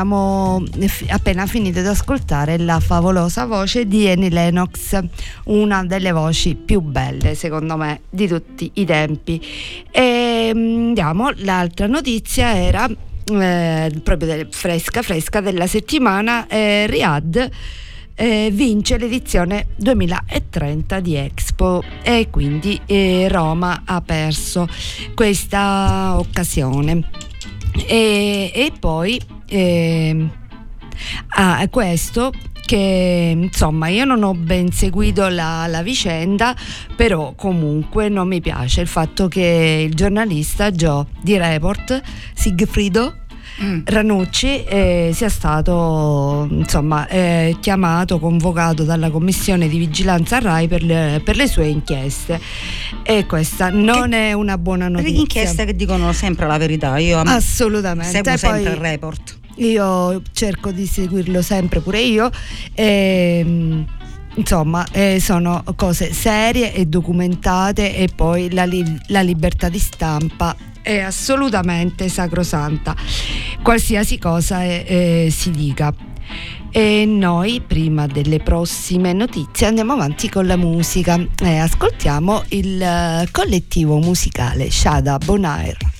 Abbiamo 0.00 0.62
f- 0.78 1.04
appena 1.08 1.46
finito 1.46 1.80
di 1.80 1.86
ascoltare 1.86 2.56
la 2.58 2.80
favolosa 2.80 3.44
voce 3.44 3.86
di 3.86 4.08
Annie 4.08 4.30
Lennox, 4.30 4.98
una 5.44 5.84
delle 5.84 6.12
voci 6.12 6.54
più 6.54 6.80
belle 6.80 7.34
secondo 7.34 7.76
me 7.76 8.00
di 8.08 8.26
tutti 8.26 8.70
i 8.74 8.86
tempi. 8.86 9.40
E 9.90 10.52
mm, 10.54 10.86
andiamo, 10.88 11.30
l'altra 11.36 11.86
notizia 11.86 12.56
era 12.56 12.88
eh, 12.88 13.92
proprio 14.02 14.46
fresca 14.50 15.02
fresca 15.02 15.40
della 15.40 15.66
settimana, 15.66 16.46
eh, 16.46 16.86
Riyadh 16.86 17.50
eh, 18.14 18.50
vince 18.52 18.96
l'edizione 18.96 19.68
2030 19.76 21.00
di 21.00 21.16
Expo 21.16 21.82
e 22.02 22.28
quindi 22.30 22.80
eh, 22.86 23.28
Roma 23.28 23.82
ha 23.84 24.00
perso 24.00 24.66
questa 25.14 26.14
occasione. 26.18 27.04
E, 27.86 28.50
e 28.52 28.72
poi 28.78 29.38
ehm, 29.50 30.30
ah, 31.36 31.66
questo 31.68 32.32
che 32.64 33.32
insomma 33.36 33.88
io 33.88 34.04
non 34.04 34.22
ho 34.22 34.32
ben 34.34 34.70
seguito 34.70 35.28
la, 35.28 35.66
la 35.66 35.82
vicenda 35.82 36.54
però 36.94 37.32
comunque 37.34 38.08
non 38.08 38.28
mi 38.28 38.40
piace 38.40 38.80
il 38.80 38.86
fatto 38.86 39.26
che 39.26 39.86
il 39.88 39.94
giornalista 39.94 40.70
Joe 40.70 41.04
di 41.20 41.36
Report 41.36 42.00
Sigfrido 42.32 43.20
Ranucci 43.84 44.64
eh, 44.64 45.10
sia 45.12 45.28
stato 45.28 46.48
insomma 46.50 47.06
eh, 47.08 47.56
chiamato, 47.60 48.18
convocato 48.18 48.84
dalla 48.84 49.10
commissione 49.10 49.68
di 49.68 49.76
vigilanza 49.76 50.38
RAI 50.38 50.66
per 50.66 50.82
le, 50.82 51.20
per 51.22 51.36
le 51.36 51.46
sue 51.46 51.66
inchieste 51.66 52.40
e 53.02 53.26
questa 53.26 53.68
non 53.68 54.12
è 54.12 54.32
una 54.32 54.56
buona 54.56 54.86
Le 54.86 54.92
notizia 54.92 55.18
inchieste 55.18 55.66
che 55.66 55.76
dicono 55.76 56.12
sempre 56.14 56.46
la 56.46 56.56
verità. 56.56 56.96
Io 56.96 57.18
am- 57.18 57.26
assolutamente 57.26 58.10
seguo 58.10 58.36
sempre 58.36 58.62
Poi 58.62 58.72
il 58.72 58.78
report. 58.78 59.39
Io 59.56 60.22
cerco 60.32 60.70
di 60.70 60.86
seguirlo 60.86 61.42
sempre 61.42 61.80
pure 61.80 62.00
io. 62.00 62.30
E, 62.74 63.84
insomma 64.34 64.86
eh, 64.92 65.18
sono 65.20 65.62
cose 65.74 66.12
serie 66.12 66.72
e 66.72 66.86
documentate 66.86 67.96
e 67.96 68.08
poi 68.14 68.52
la, 68.52 68.64
li- 68.64 69.00
la 69.08 69.22
libertà 69.22 69.68
di 69.68 69.78
stampa 69.78 70.54
è 70.82 71.00
assolutamente 71.00 72.08
sacrosanta. 72.08 72.94
Qualsiasi 73.62 74.18
cosa 74.18 74.64
eh, 74.64 74.84
eh, 75.26 75.30
si 75.30 75.50
dica. 75.50 75.92
E 76.72 77.04
noi 77.04 77.60
prima 77.60 78.06
delle 78.06 78.38
prossime 78.38 79.12
notizie 79.12 79.66
andiamo 79.66 79.92
avanti 79.92 80.28
con 80.28 80.46
la 80.46 80.56
musica. 80.56 81.18
E 81.42 81.58
ascoltiamo 81.58 82.44
il 82.48 82.80
eh, 82.80 83.28
collettivo 83.30 83.98
musicale 83.98 84.70
Shada 84.70 85.18
Bonaire 85.18 85.99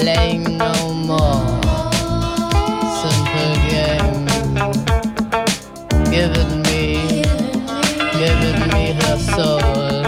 playing 0.00 0.56
no 0.56 0.72
more. 1.10 1.44
Simple 3.00 3.54
games, 3.68 4.32
giving 6.08 6.54
me, 6.68 6.82
giving 8.20 8.60
me 8.72 8.84
her 9.00 9.18
soul, 9.34 10.02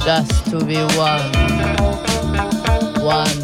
just 0.00 0.34
to 0.50 0.64
be 0.64 0.80
one, 0.98 1.30
one 3.00 3.43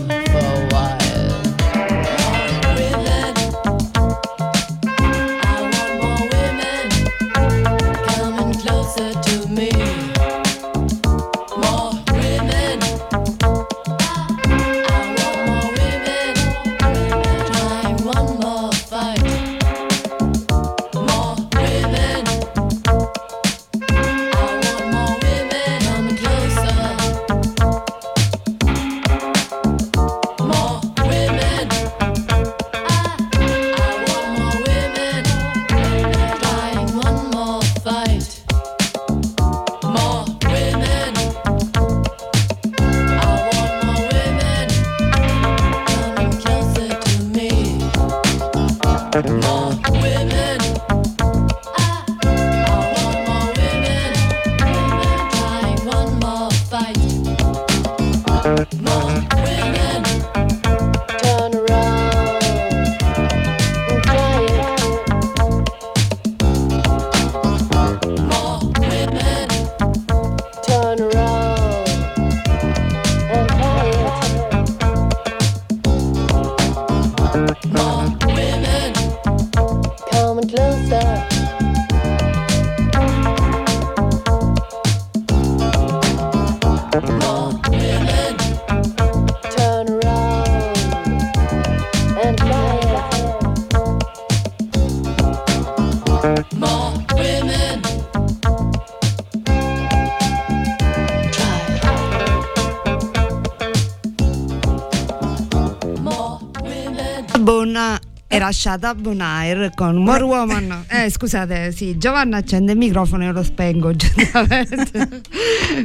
Shada 108.52 108.94
Bonair 108.94 109.70
con 109.74 109.96
More 110.02 110.22
Woman. 110.22 110.84
Eh, 110.90 111.08
scusate, 111.10 111.72
sì, 111.72 111.96
Giovanna 111.98 112.38
accende 112.38 112.72
il 112.72 112.78
microfono 112.78 113.24
e 113.28 113.32
lo 113.32 113.42
spengo 113.42 113.94
giustamente. 113.96 115.08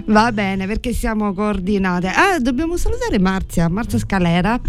Va 0.05 0.31
bene, 0.31 0.65
perché 0.67 0.93
siamo 0.93 1.33
coordinate. 1.33 2.07
Ah, 2.07 2.39
dobbiamo 2.39 2.75
salutare 2.77 3.19
Marzia, 3.19 3.69
Marzia 3.69 3.99
Scalera 3.99 4.59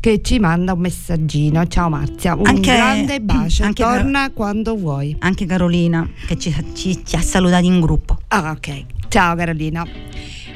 che 0.00 0.20
ci 0.22 0.38
manda 0.38 0.72
un 0.72 0.80
messaggino. 0.80 1.66
Ciao 1.66 1.88
Marzia, 1.88 2.34
un 2.34 2.46
Anche- 2.46 2.72
grande 2.72 3.20
bacio. 3.20 3.64
anche 3.64 3.82
Torna 3.82 4.30
quando 4.30 4.76
vuoi. 4.76 5.14
Anche 5.20 5.46
Carolina 5.46 6.08
che 6.26 6.38
ci, 6.38 6.54
ci- 6.74 7.04
ci 7.04 7.16
ha 7.16 7.20
salutati 7.22 7.66
in 7.66 7.80
gruppo. 7.80 8.18
Ah, 8.28 8.50
ok. 8.50 8.84
Ciao 9.08 9.34
Carolina. 9.36 9.86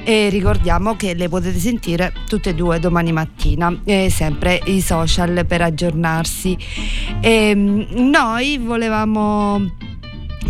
E 0.09 0.29
ricordiamo 0.29 0.95
che 0.95 1.15
le 1.15 1.29
potete 1.29 1.59
sentire 1.59 2.13
tutte 2.29 2.51
e 2.51 2.55
due 2.55 2.79
domani 2.79 3.11
mattina, 3.11 3.77
e 3.83 4.09
sempre 4.09 4.61
i 4.67 4.81
social 4.81 5.45
per 5.45 5.63
aggiornarsi. 5.63 6.57
E, 7.21 7.53
mm, 7.53 8.09
noi 8.09 8.57
volevamo. 8.59 9.69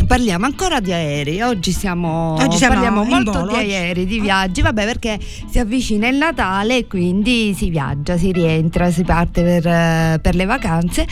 Parliamo 0.07 0.44
ancora 0.44 0.78
di 0.80 0.92
aerei, 0.92 1.40
oggi 1.40 1.72
siamo, 1.72 2.34
Oggi 2.34 2.59
siamo 2.59 2.74
parliamo 2.74 3.02
molto 3.02 3.32
volo, 3.32 3.57
di 3.57 3.72
aerei, 3.72 4.04
di 4.04 4.20
viaggi, 4.20 4.61
vabbè 4.61 4.84
perché 4.84 5.18
si 5.48 5.59
avvicina 5.59 6.07
il 6.07 6.16
Natale 6.16 6.76
e 6.76 6.86
quindi 6.86 7.54
si 7.57 7.70
viaggia, 7.70 8.18
si 8.18 8.32
rientra, 8.32 8.90
si 8.90 9.04
parte 9.04 9.42
per, 9.42 9.66
eh, 9.66 10.18
per 10.20 10.34
le 10.34 10.44
vacanze 10.44 11.07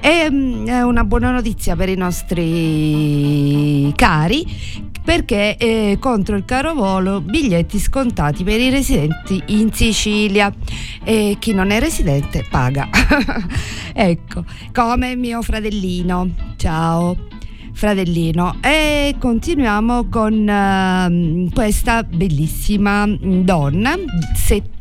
e 0.00 0.30
mm, 0.30 0.66
è 0.68 0.82
una 0.82 1.04
buona 1.04 1.30
notizia 1.30 1.76
per 1.76 1.90
i 1.90 1.96
nostri 1.96 2.32
cari 3.94 4.88
perché 5.02 5.56
eh, 5.56 5.96
contro 5.98 6.36
il 6.36 6.44
caro 6.44 6.74
volo 6.74 7.20
biglietti 7.20 7.78
scontati 7.78 8.44
per 8.44 8.60
i 8.60 8.70
residenti 8.70 9.42
in 9.46 9.72
Sicilia 9.72 10.52
e 11.04 11.36
chi 11.38 11.52
non 11.52 11.70
è 11.70 11.80
residente 11.80 12.46
paga. 12.48 12.88
ecco, 13.92 14.44
come 14.72 15.16
mio 15.16 15.42
fratellino. 15.42 16.30
Ciao. 16.56 17.16
Fratellino 17.72 18.56
e 18.60 19.14
continuiamo 19.18 20.08
con 20.10 20.46
ehm, 20.46 21.50
questa 21.50 22.02
bellissima 22.02 23.06
donna 23.06 23.94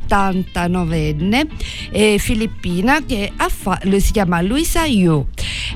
79enne 0.09 1.47
eh, 1.91 2.17
filippina 2.17 3.03
che 3.05 3.31
fa- 3.47 3.79
si 3.97 4.11
chiama 4.11 4.41
Luisa 4.41 4.85
Yu 4.85 5.27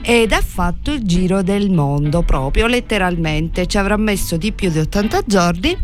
ed 0.02 0.32
ha 0.32 0.42
fatto 0.42 0.92
il 0.92 1.04
giro 1.04 1.44
del 1.44 1.70
mondo 1.70 2.24
proprio 2.24 2.68
letteralmente. 2.68 3.68
Ci 3.68 3.78
avrà 3.78 3.96
messo 3.98 4.38
di 4.38 4.52
più 4.52 4.70
di 4.70 4.80
80 4.80 5.22
giorni 5.26 5.78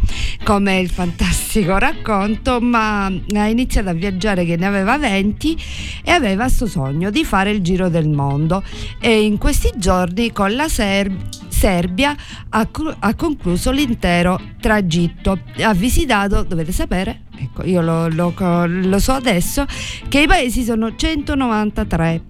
come 0.44 0.80
il 0.80 0.90
fantastico 0.90 1.78
racconto 1.78 2.60
ma 2.60 3.06
ha 3.06 3.48
iniziato 3.48 3.90
a 3.90 3.94
viaggiare 3.94 4.46
che 4.46 4.58
ne 4.58 4.66
aveva 4.66 4.98
20 4.98 5.58
e 6.04 6.12
aveva 6.12 6.44
questo 6.44 6.66
sogno 6.66 7.10
di 7.12 7.24
fare 7.24 7.52
il 7.52 7.62
giro 7.62 7.90
del 7.90 8.10
mondo. 8.10 8.64
E 9.00 9.24
in 9.24 9.38
questi 9.38 9.72
giorni 9.76 10.32
con 10.32 10.56
la 10.56 10.68
Ser- 10.68 11.12
Serbia 11.60 12.16
ha, 12.50 12.68
ha 13.00 13.16
concluso 13.16 13.72
l'intero 13.72 14.40
tragitto. 14.62 15.40
Ha 15.62 15.74
visitato 15.74 16.44
dovete 16.44 16.72
sapere 16.72 17.24
ecco 17.38 17.64
io 17.66 17.82
lo, 17.82 18.08
lo 18.10 18.34
lo 18.68 19.00
so 19.00 19.12
adesso 19.14 19.66
che 20.08 20.22
i 20.22 20.28
paesi 20.28 20.64
sono 20.64 20.96
193 20.96 22.22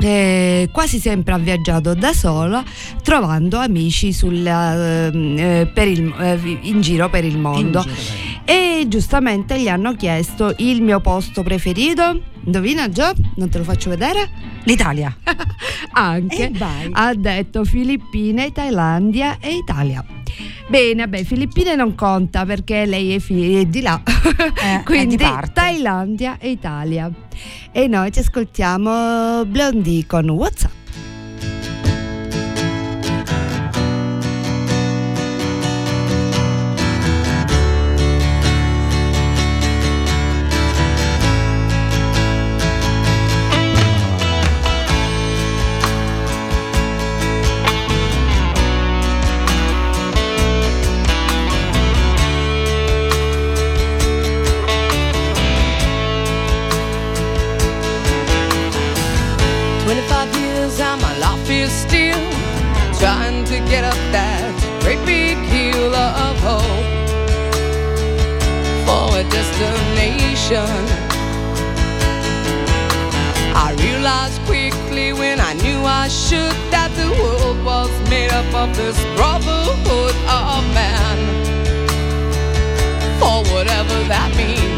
eh, 0.00 0.68
quasi 0.72 0.98
sempre 0.98 1.34
ha 1.34 1.38
viaggiato 1.38 1.94
da 1.94 2.12
sola 2.12 2.64
trovando 3.02 3.58
amici 3.58 4.12
sulla, 4.12 5.06
ehm, 5.06 5.36
eh, 5.38 5.70
il- 5.88 6.14
eh, 6.18 6.58
in 6.62 6.80
giro 6.80 7.08
per 7.10 7.24
il 7.24 7.38
mondo 7.38 7.84
e 8.44 8.84
giustamente 8.88 9.60
gli 9.60 9.68
hanno 9.68 9.94
chiesto 9.94 10.54
il 10.58 10.82
mio 10.82 11.00
posto 11.00 11.42
preferito 11.42 12.20
indovina 12.44 12.88
Gio? 12.88 13.12
non 13.36 13.48
te 13.48 13.58
lo 13.58 13.64
faccio 13.64 13.90
vedere? 13.90 14.28
L'Italia. 14.64 15.16
anche 15.92 16.50
ha 16.92 17.14
detto 17.14 17.64
Filippine, 17.64 18.52
Thailandia 18.52 19.38
e 19.40 19.54
Italia 19.54 20.04
Bene, 20.68 21.08
beh, 21.08 21.24
Filippine 21.24 21.74
non 21.74 21.94
conta 21.94 22.46
perché 22.46 22.86
lei 22.86 23.14
è, 23.14 23.18
fi- 23.18 23.56
è 23.56 23.64
di 23.66 23.80
là, 23.82 24.00
di 24.06 24.84
quindi 24.84 25.16
parte. 25.16 25.52
Thailandia 25.52 26.38
e 26.38 26.50
Italia. 26.50 27.10
E 27.70 27.86
noi 27.88 28.10
ci 28.12 28.20
ascoltiamo 28.20 29.44
Blondie 29.44 30.06
con 30.06 30.30
WhatsApp. 30.30 30.81
I 76.02 76.08
should 76.08 76.56
that 76.72 76.90
the 76.96 77.08
world 77.22 77.64
was 77.64 77.88
made 78.10 78.32
up 78.32 78.52
of 78.54 78.76
this 78.76 78.98
brotherhood 79.14 80.16
of 80.26 80.64
man. 80.74 81.18
For 83.20 83.44
whatever 83.54 84.02
that 84.08 84.34
means. 84.36 84.71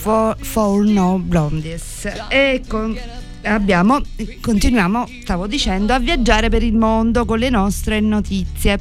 For, 0.00 0.34
For 0.40 0.82
No 0.82 1.18
Blondies. 1.18 2.08
E 2.30 2.62
con- 2.66 2.98
abbiamo, 3.42 4.00
continuiamo, 4.40 5.06
stavo 5.20 5.46
dicendo, 5.46 5.92
a 5.92 5.98
viaggiare 5.98 6.48
per 6.48 6.62
il 6.62 6.74
mondo 6.74 7.26
con 7.26 7.38
le 7.38 7.50
nostre 7.50 8.00
notizie. 8.00 8.78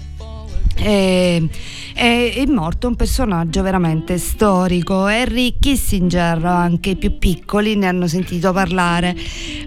E- 0.78 1.50
è, 1.94 2.34
è 2.34 2.46
morto 2.46 2.88
un 2.88 2.96
personaggio 2.96 3.62
veramente 3.62 4.18
storico, 4.18 5.08
Henry 5.08 5.58
Kissinger, 5.60 6.46
anche 6.46 6.92
i 6.92 6.96
più 6.96 7.18
piccoli 7.18 7.76
ne 7.76 7.88
hanno 7.88 8.08
sentito 8.08 8.54
parlare, 8.54 9.14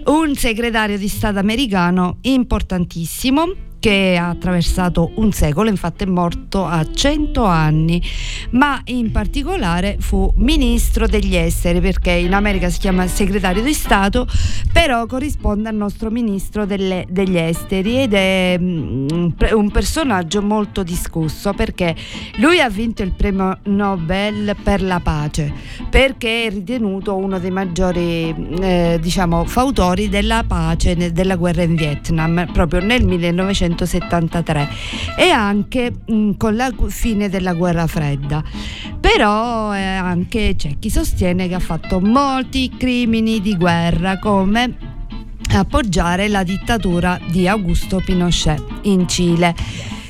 un 0.05 0.33
segretario 0.33 0.97
di 0.97 1.07
Stato 1.07 1.37
americano 1.37 2.17
importantissimo 2.21 3.72
che 3.83 4.17
ha 4.17 4.29
attraversato 4.29 5.11
un 5.15 5.33
secolo, 5.33 5.67
infatti 5.67 6.05
è 6.05 6.07
morto 6.07 6.65
a 6.65 6.89
100 6.89 7.43
anni, 7.43 8.01
ma 8.51 8.79
in 8.85 9.11
particolare 9.11 9.97
fu 9.99 10.31
ministro 10.37 11.05
degli 11.05 11.35
esteri 11.35 11.81
perché 11.81 12.11
in 12.11 12.33
America 12.33 12.69
si 12.69 12.79
chiama 12.79 13.05
segretario 13.07 13.61
di 13.61 13.73
Stato, 13.73 14.25
però 14.71 15.05
corrisponde 15.05 15.67
al 15.67 15.75
nostro 15.75 16.09
ministro 16.11 16.65
delle- 16.65 17.05
degli 17.09 17.35
esteri 17.35 18.03
ed 18.03 18.13
è 18.13 18.55
mm, 18.57 19.07
un 19.51 19.69
personaggio 19.69 20.41
molto 20.41 20.81
discusso 20.83 21.51
perché 21.51 21.93
lui 22.37 22.61
ha 22.61 22.69
vinto 22.69 23.03
il 23.03 23.11
premio 23.11 23.59
Nobel 23.63 24.55
per 24.63 24.81
la 24.81 25.01
pace 25.01 25.51
perché 25.89 26.45
è 26.45 26.49
ritenuto 26.49 27.17
uno 27.17 27.37
dei 27.37 27.51
maggiori 27.51 28.33
eh, 28.61 28.97
diciamo 29.01 29.43
fautori 29.43 30.07
della 30.07 30.45
pace 30.47 31.11
della 31.11 31.35
guerra 31.35 31.63
in 31.63 31.75
Vietnam 31.75 32.47
proprio 32.53 32.79
nel 32.79 33.03
1973 33.73 34.69
e 35.17 35.29
anche 35.29 35.91
mh, 36.05 36.31
con 36.37 36.55
la 36.55 36.71
fine 36.87 37.29
della 37.29 37.53
guerra 37.53 37.87
fredda 37.87 38.43
però 38.99 39.75
eh, 39.75 39.81
anche 39.81 40.55
c'è 40.55 40.77
chi 40.79 40.89
sostiene 40.89 41.47
che 41.47 41.55
ha 41.55 41.59
fatto 41.59 41.99
molti 41.99 42.71
crimini 42.77 43.41
di 43.41 43.57
guerra 43.57 44.17
come 44.17 44.91
appoggiare 45.51 46.27
la 46.27 46.43
dittatura 46.43 47.19
di 47.29 47.47
Augusto 47.47 48.01
Pinochet 48.03 48.63
in 48.83 49.07
Cile. 49.07 49.53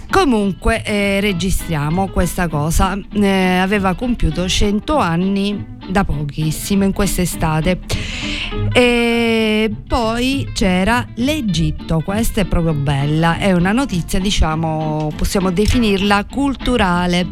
Comunque 0.09 0.83
eh, 0.83 1.19
registriamo 1.19 2.07
questa 2.09 2.47
cosa, 2.47 2.97
eh, 3.13 3.57
aveva 3.57 3.95
compiuto 3.95 4.47
100 4.47 4.95
anni 4.97 5.65
da 5.89 6.03
pochissimo 6.03 6.83
in 6.83 6.93
quest'estate. 6.93 7.79
E 8.73 9.71
poi 9.87 10.49
c'era 10.53 11.07
l'Egitto, 11.15 12.01
questa 12.01 12.41
è 12.41 12.45
proprio 12.45 12.73
bella, 12.73 13.37
è 13.37 13.51
una 13.51 13.71
notizia 13.71 14.19
diciamo 14.19 15.11
possiamo 15.15 15.51
definirla 15.51 16.25
culturale 16.25 17.27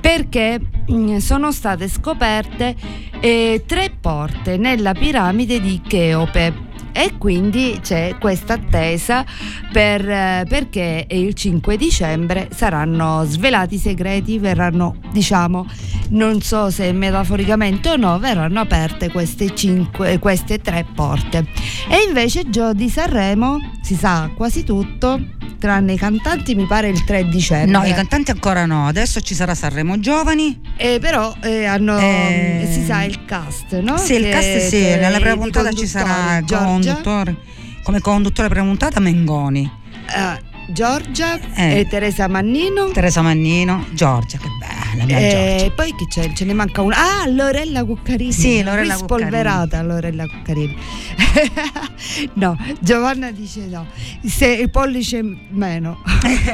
perché 0.00 0.60
mm, 0.90 1.16
sono 1.16 1.50
state 1.50 1.88
scoperte 1.88 2.74
eh, 3.20 3.64
tre 3.66 3.90
porte 3.98 4.56
nella 4.56 4.92
piramide 4.92 5.60
di 5.60 5.80
Cheope 5.86 6.65
e 6.96 7.18
quindi 7.18 7.78
c'è 7.82 8.16
questa 8.18 8.54
attesa 8.54 9.24
per, 9.70 10.02
perché 10.48 11.06
il 11.10 11.34
5 11.34 11.76
dicembre 11.76 12.48
saranno 12.54 13.24
svelati 13.26 13.74
i 13.74 13.78
segreti, 13.78 14.38
verranno 14.38 14.96
diciamo 15.12 15.66
non 16.08 16.40
so 16.40 16.70
se 16.70 16.92
metaforicamente 16.92 17.90
o 17.90 17.96
no, 17.96 18.18
verranno 18.18 18.60
aperte 18.60 19.10
queste, 19.10 19.54
cinque, 19.54 20.18
queste 20.20 20.58
tre 20.60 20.86
porte. 20.94 21.44
E 21.90 22.04
invece 22.06 22.48
Gio 22.48 22.72
di 22.72 22.88
Sanremo 22.88 23.58
si 23.82 23.96
sa 23.96 24.30
quasi 24.36 24.62
tutto, 24.62 25.20
tranne 25.58 25.94
i 25.94 25.96
cantanti 25.96 26.54
mi 26.54 26.64
pare 26.66 26.88
il 26.88 27.02
3 27.04 27.28
dicembre. 27.28 27.70
No, 27.78 27.84
i 27.84 27.92
cantanti 27.92 28.30
ancora 28.30 28.66
no, 28.66 28.86
adesso 28.86 29.20
ci 29.20 29.34
sarà 29.34 29.54
Sanremo 29.56 29.98
Giovani. 29.98 30.60
Eh, 30.76 30.98
però 31.00 31.34
eh, 31.42 31.64
hanno, 31.64 31.98
Eh, 31.98 32.68
si 32.70 32.84
sa 32.84 33.02
il 33.02 33.24
cast, 33.24 33.76
no? 33.80 33.96
Sì, 33.96 34.14
il 34.14 34.22
Che- 34.24 34.30
cast 34.30 34.66
sì, 34.68 34.80
nella 34.82 35.18
prima 35.18 35.36
puntata 35.36 35.72
ci 35.72 35.86
sarà. 35.88 36.40
Giorgia, 36.44 36.85
conduttore. 36.86 37.36
Come 37.82 38.00
conduttore 38.00 38.48
prima 38.48 38.64
puntata 38.66 39.00
Mengoni, 39.00 39.70
eh, 40.14 40.42
Giorgia 40.68 41.38
Eh. 41.54 41.80
e 41.80 41.86
Teresa 41.88 42.28
Mannino. 42.28 42.90
Teresa 42.90 43.22
Mannino, 43.22 43.86
Giorgia, 43.92 44.38
che 44.38 44.48
bella 44.58 45.04
mia 45.04 45.18
E 45.18 45.56
Giorgia. 45.58 45.74
poi 45.74 45.94
chi 45.96 46.06
c'è? 46.06 46.32
Ce 46.32 46.44
ne 46.44 46.52
manca 46.54 46.82
una. 46.82 46.96
Ah, 47.22 47.28
Lorella 47.28 47.84
Cuccarini. 47.84 48.32
Sì, 48.32 48.62
Lorella 48.62 48.94
Qui 48.94 49.02
spolverata 49.04 49.82
Lorella 49.82 50.26
Cuccarini. 50.26 50.76
no, 52.34 52.56
Giovanna 52.80 53.30
dice 53.30 53.66
no. 53.66 53.86
Se 54.24 54.46
il 54.46 54.70
pollice 54.70 55.22
meno. 55.50 55.98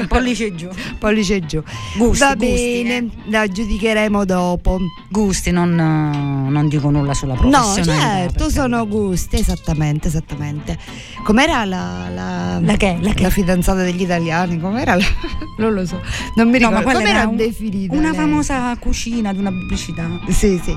Pollice 0.08 0.54
giù. 0.54 0.68
pollice 0.98 1.40
giù. 1.46 1.62
Gusti, 1.96 2.18
Va 2.24 2.34
gusti, 2.34 2.82
bene, 2.84 2.96
eh. 2.96 3.08
la 3.30 3.46
giudicheremo 3.48 4.24
dopo. 4.24 4.78
Gusti, 5.08 5.50
non, 5.50 5.72
eh, 5.78 6.50
non 6.50 6.68
dico 6.68 6.90
nulla 6.90 7.14
sulla 7.14 7.34
No, 7.34 7.38
professionalità. 7.40 8.06
certo, 8.06 8.50
sono 8.50 8.86
gusti, 8.86 9.36
esattamente, 9.36 10.08
esattamente. 10.08 10.78
Com'era 11.24 11.64
la, 11.64 12.08
la, 12.14 12.58
La 12.60 12.76
che? 12.76 12.98
La 13.00 13.12
che? 13.12 13.30
fidanzata 13.30 13.82
degli 13.82 14.01
italiani? 14.02 14.58
Com'era 14.60 14.94
la, 14.96 15.04
non 15.58 15.72
lo 15.74 15.84
so, 15.86 16.00
non 16.36 16.46
mi 16.48 16.58
No, 16.58 16.68
ricordo. 16.68 16.76
ma 16.76 16.82
quella 16.82 16.98
Com'era 17.00 17.18
era 17.20 17.28
un- 17.28 17.36
definita? 17.36 17.94
una 17.94 18.10
lei? 18.10 18.18
famosa 18.18 18.76
cucina 18.78 19.32
di 19.32 19.38
una 19.38 19.50
pubblicità. 19.50 20.08
Sì, 20.28 20.60
sì. 20.62 20.76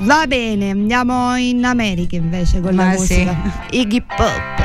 Va 0.00 0.26
bene, 0.26 0.70
andiamo 0.70 1.34
in 1.36 1.64
America 1.64 2.16
invece 2.16 2.60
con 2.60 2.74
la 2.74 2.84
Ma 2.84 2.90
musica. 2.92 3.64
Iggy 3.70 4.02
Pop. 4.02 4.55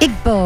Ik 0.00 0.22
boom. 0.22 0.39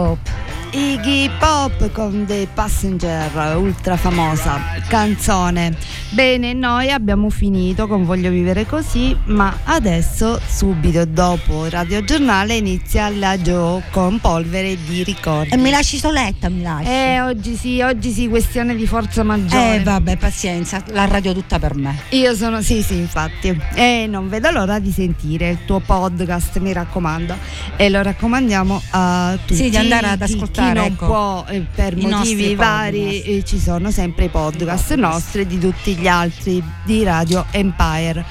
Iggy 0.77 1.31
Pop 1.39 1.93
con 1.93 2.25
The 2.27 2.49
Passenger, 2.53 3.57
ultra 3.57 3.97
famosa 3.97 4.61
canzone. 4.89 5.77
Bene, 6.11 6.53
noi 6.53 6.91
abbiamo 6.91 7.31
finito 7.31 7.87
con 7.87 8.05
Voglio 8.05 8.31
vivere 8.31 8.67
così, 8.67 9.17
ma 9.27 9.57
adesso, 9.65 10.41
subito 10.45 11.05
dopo 11.05 11.69
Radio 11.69 12.03
Giornale, 12.03 12.57
inizia 12.57 13.09
la 13.09 13.39
Joe 13.39 13.85
con 13.93 14.19
polvere 14.19 14.77
di 14.85 15.05
ricordi. 15.05 15.51
E 15.51 15.57
mi 15.57 15.71
lasci 15.71 15.97
soletta, 15.99 16.49
mi 16.49 16.63
lasci. 16.63 16.89
Eh, 16.89 17.21
oggi 17.21 17.55
sì, 17.55 17.81
oggi 17.81 18.11
sì, 18.11 18.27
questione 18.27 18.75
di 18.75 18.87
forza 18.89 19.23
maggiore. 19.23 19.77
Eh, 19.77 19.81
vabbè, 19.81 20.17
pazienza, 20.17 20.83
la 20.89 21.05
radio 21.05 21.33
tutta 21.33 21.61
per 21.61 21.77
me. 21.77 21.97
Io 22.11 22.35
sono, 22.35 22.63
sì, 22.63 22.83
sì, 22.83 22.97
infatti. 22.97 23.57
E 23.75 24.07
non 24.09 24.29
vedo 24.29 24.51
l'ora 24.51 24.81
di 24.81 24.91
sentire 24.91 25.51
il 25.51 25.59
tuo 25.67 25.79
podcast, 25.79 26.59
mi 26.59 26.73
raccomando. 26.73 27.37
E 27.77 27.89
lo 27.91 28.03
raccomandiamo 28.03 28.83
a 28.91 29.39
tutti. 29.41 29.55
Sì, 29.55 29.71
di 29.71 29.77
andare 29.77 30.09
ad 30.09 30.25
Chi- 30.25 30.33
ascoltare, 30.65 30.73
Chi 30.73 30.75
non 30.75 30.85
ecco, 30.87 31.07
può, 31.07 31.45
eh, 31.49 31.67
per 31.75 31.97
motivi 31.97 32.55
vari, 32.55 33.23
eh, 33.23 33.45
ci 33.45 33.59
sono 33.59 33.91
sempre 33.91 34.27
i 34.27 34.29
podcast, 34.29 34.63
I 34.63 34.65
podcast. 34.65 34.95
nostri 34.95 35.41
e 35.43 35.47
di 35.47 35.59
tutti 35.59 35.95
gli 35.95 36.07
altri 36.07 36.63
di 36.85 37.03
Radio 37.03 37.47
Empire. 37.51 38.25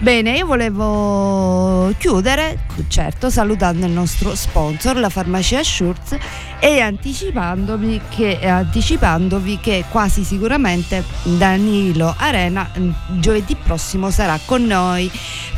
Bene, 0.00 0.36
io 0.36 0.46
volevo 0.46 1.92
chiudere, 1.98 2.66
certo, 2.86 3.30
salutando 3.30 3.84
il 3.84 3.90
nostro 3.90 4.36
sponsor, 4.36 4.96
la 4.96 5.08
farmacia 5.08 5.60
Schurz, 5.64 6.16
e 6.60 6.78
anticipandomi 6.78 8.02
che, 8.08 8.38
anticipandovi 8.48 9.58
che 9.58 9.84
quasi 9.90 10.22
sicuramente 10.22 11.02
Danilo 11.24 12.14
Arena 12.16 12.70
mm, 12.78 12.90
giovedì 13.18 13.56
prossimo 13.56 14.12
sarà 14.12 14.38
con 14.44 14.62
noi 14.62 15.10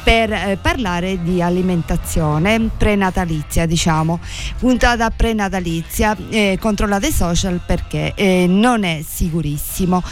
per 0.02 0.32
eh, 0.32 0.58
parlare 0.60 1.22
di 1.22 1.42
alimentazione 1.42 2.70
prenatalizia, 2.78 3.66
diciamo, 3.66 4.20
puntata 4.58 5.10
prenatalizia, 5.10 6.16
eh, 6.30 6.56
controllate 6.58 7.08
i 7.08 7.12
social 7.12 7.60
perché 7.64 8.14
eh, 8.14 8.46
non 8.48 8.84
è 8.84 9.04
sicurissimo. 9.06 10.02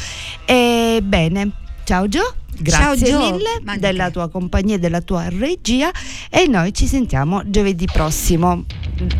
E 0.44 1.00
bene, 1.02 1.50
ciao 1.84 2.06
Gio. 2.08 2.34
Grazie 2.60 3.06
Ciao, 3.06 3.30
mille 3.30 3.60
Ma 3.62 3.74
di 3.74 3.80
della 3.80 4.10
tua 4.10 4.28
compagnia 4.28 4.76
e 4.76 4.78
della 4.78 5.00
tua 5.00 5.28
regia 5.28 5.90
e 6.30 6.46
noi 6.46 6.72
ci 6.74 6.86
sentiamo 6.86 7.42
giovedì 7.46 7.86
prossimo. 7.86 8.64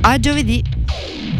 A 0.02 0.18
giovedì! 0.18 1.37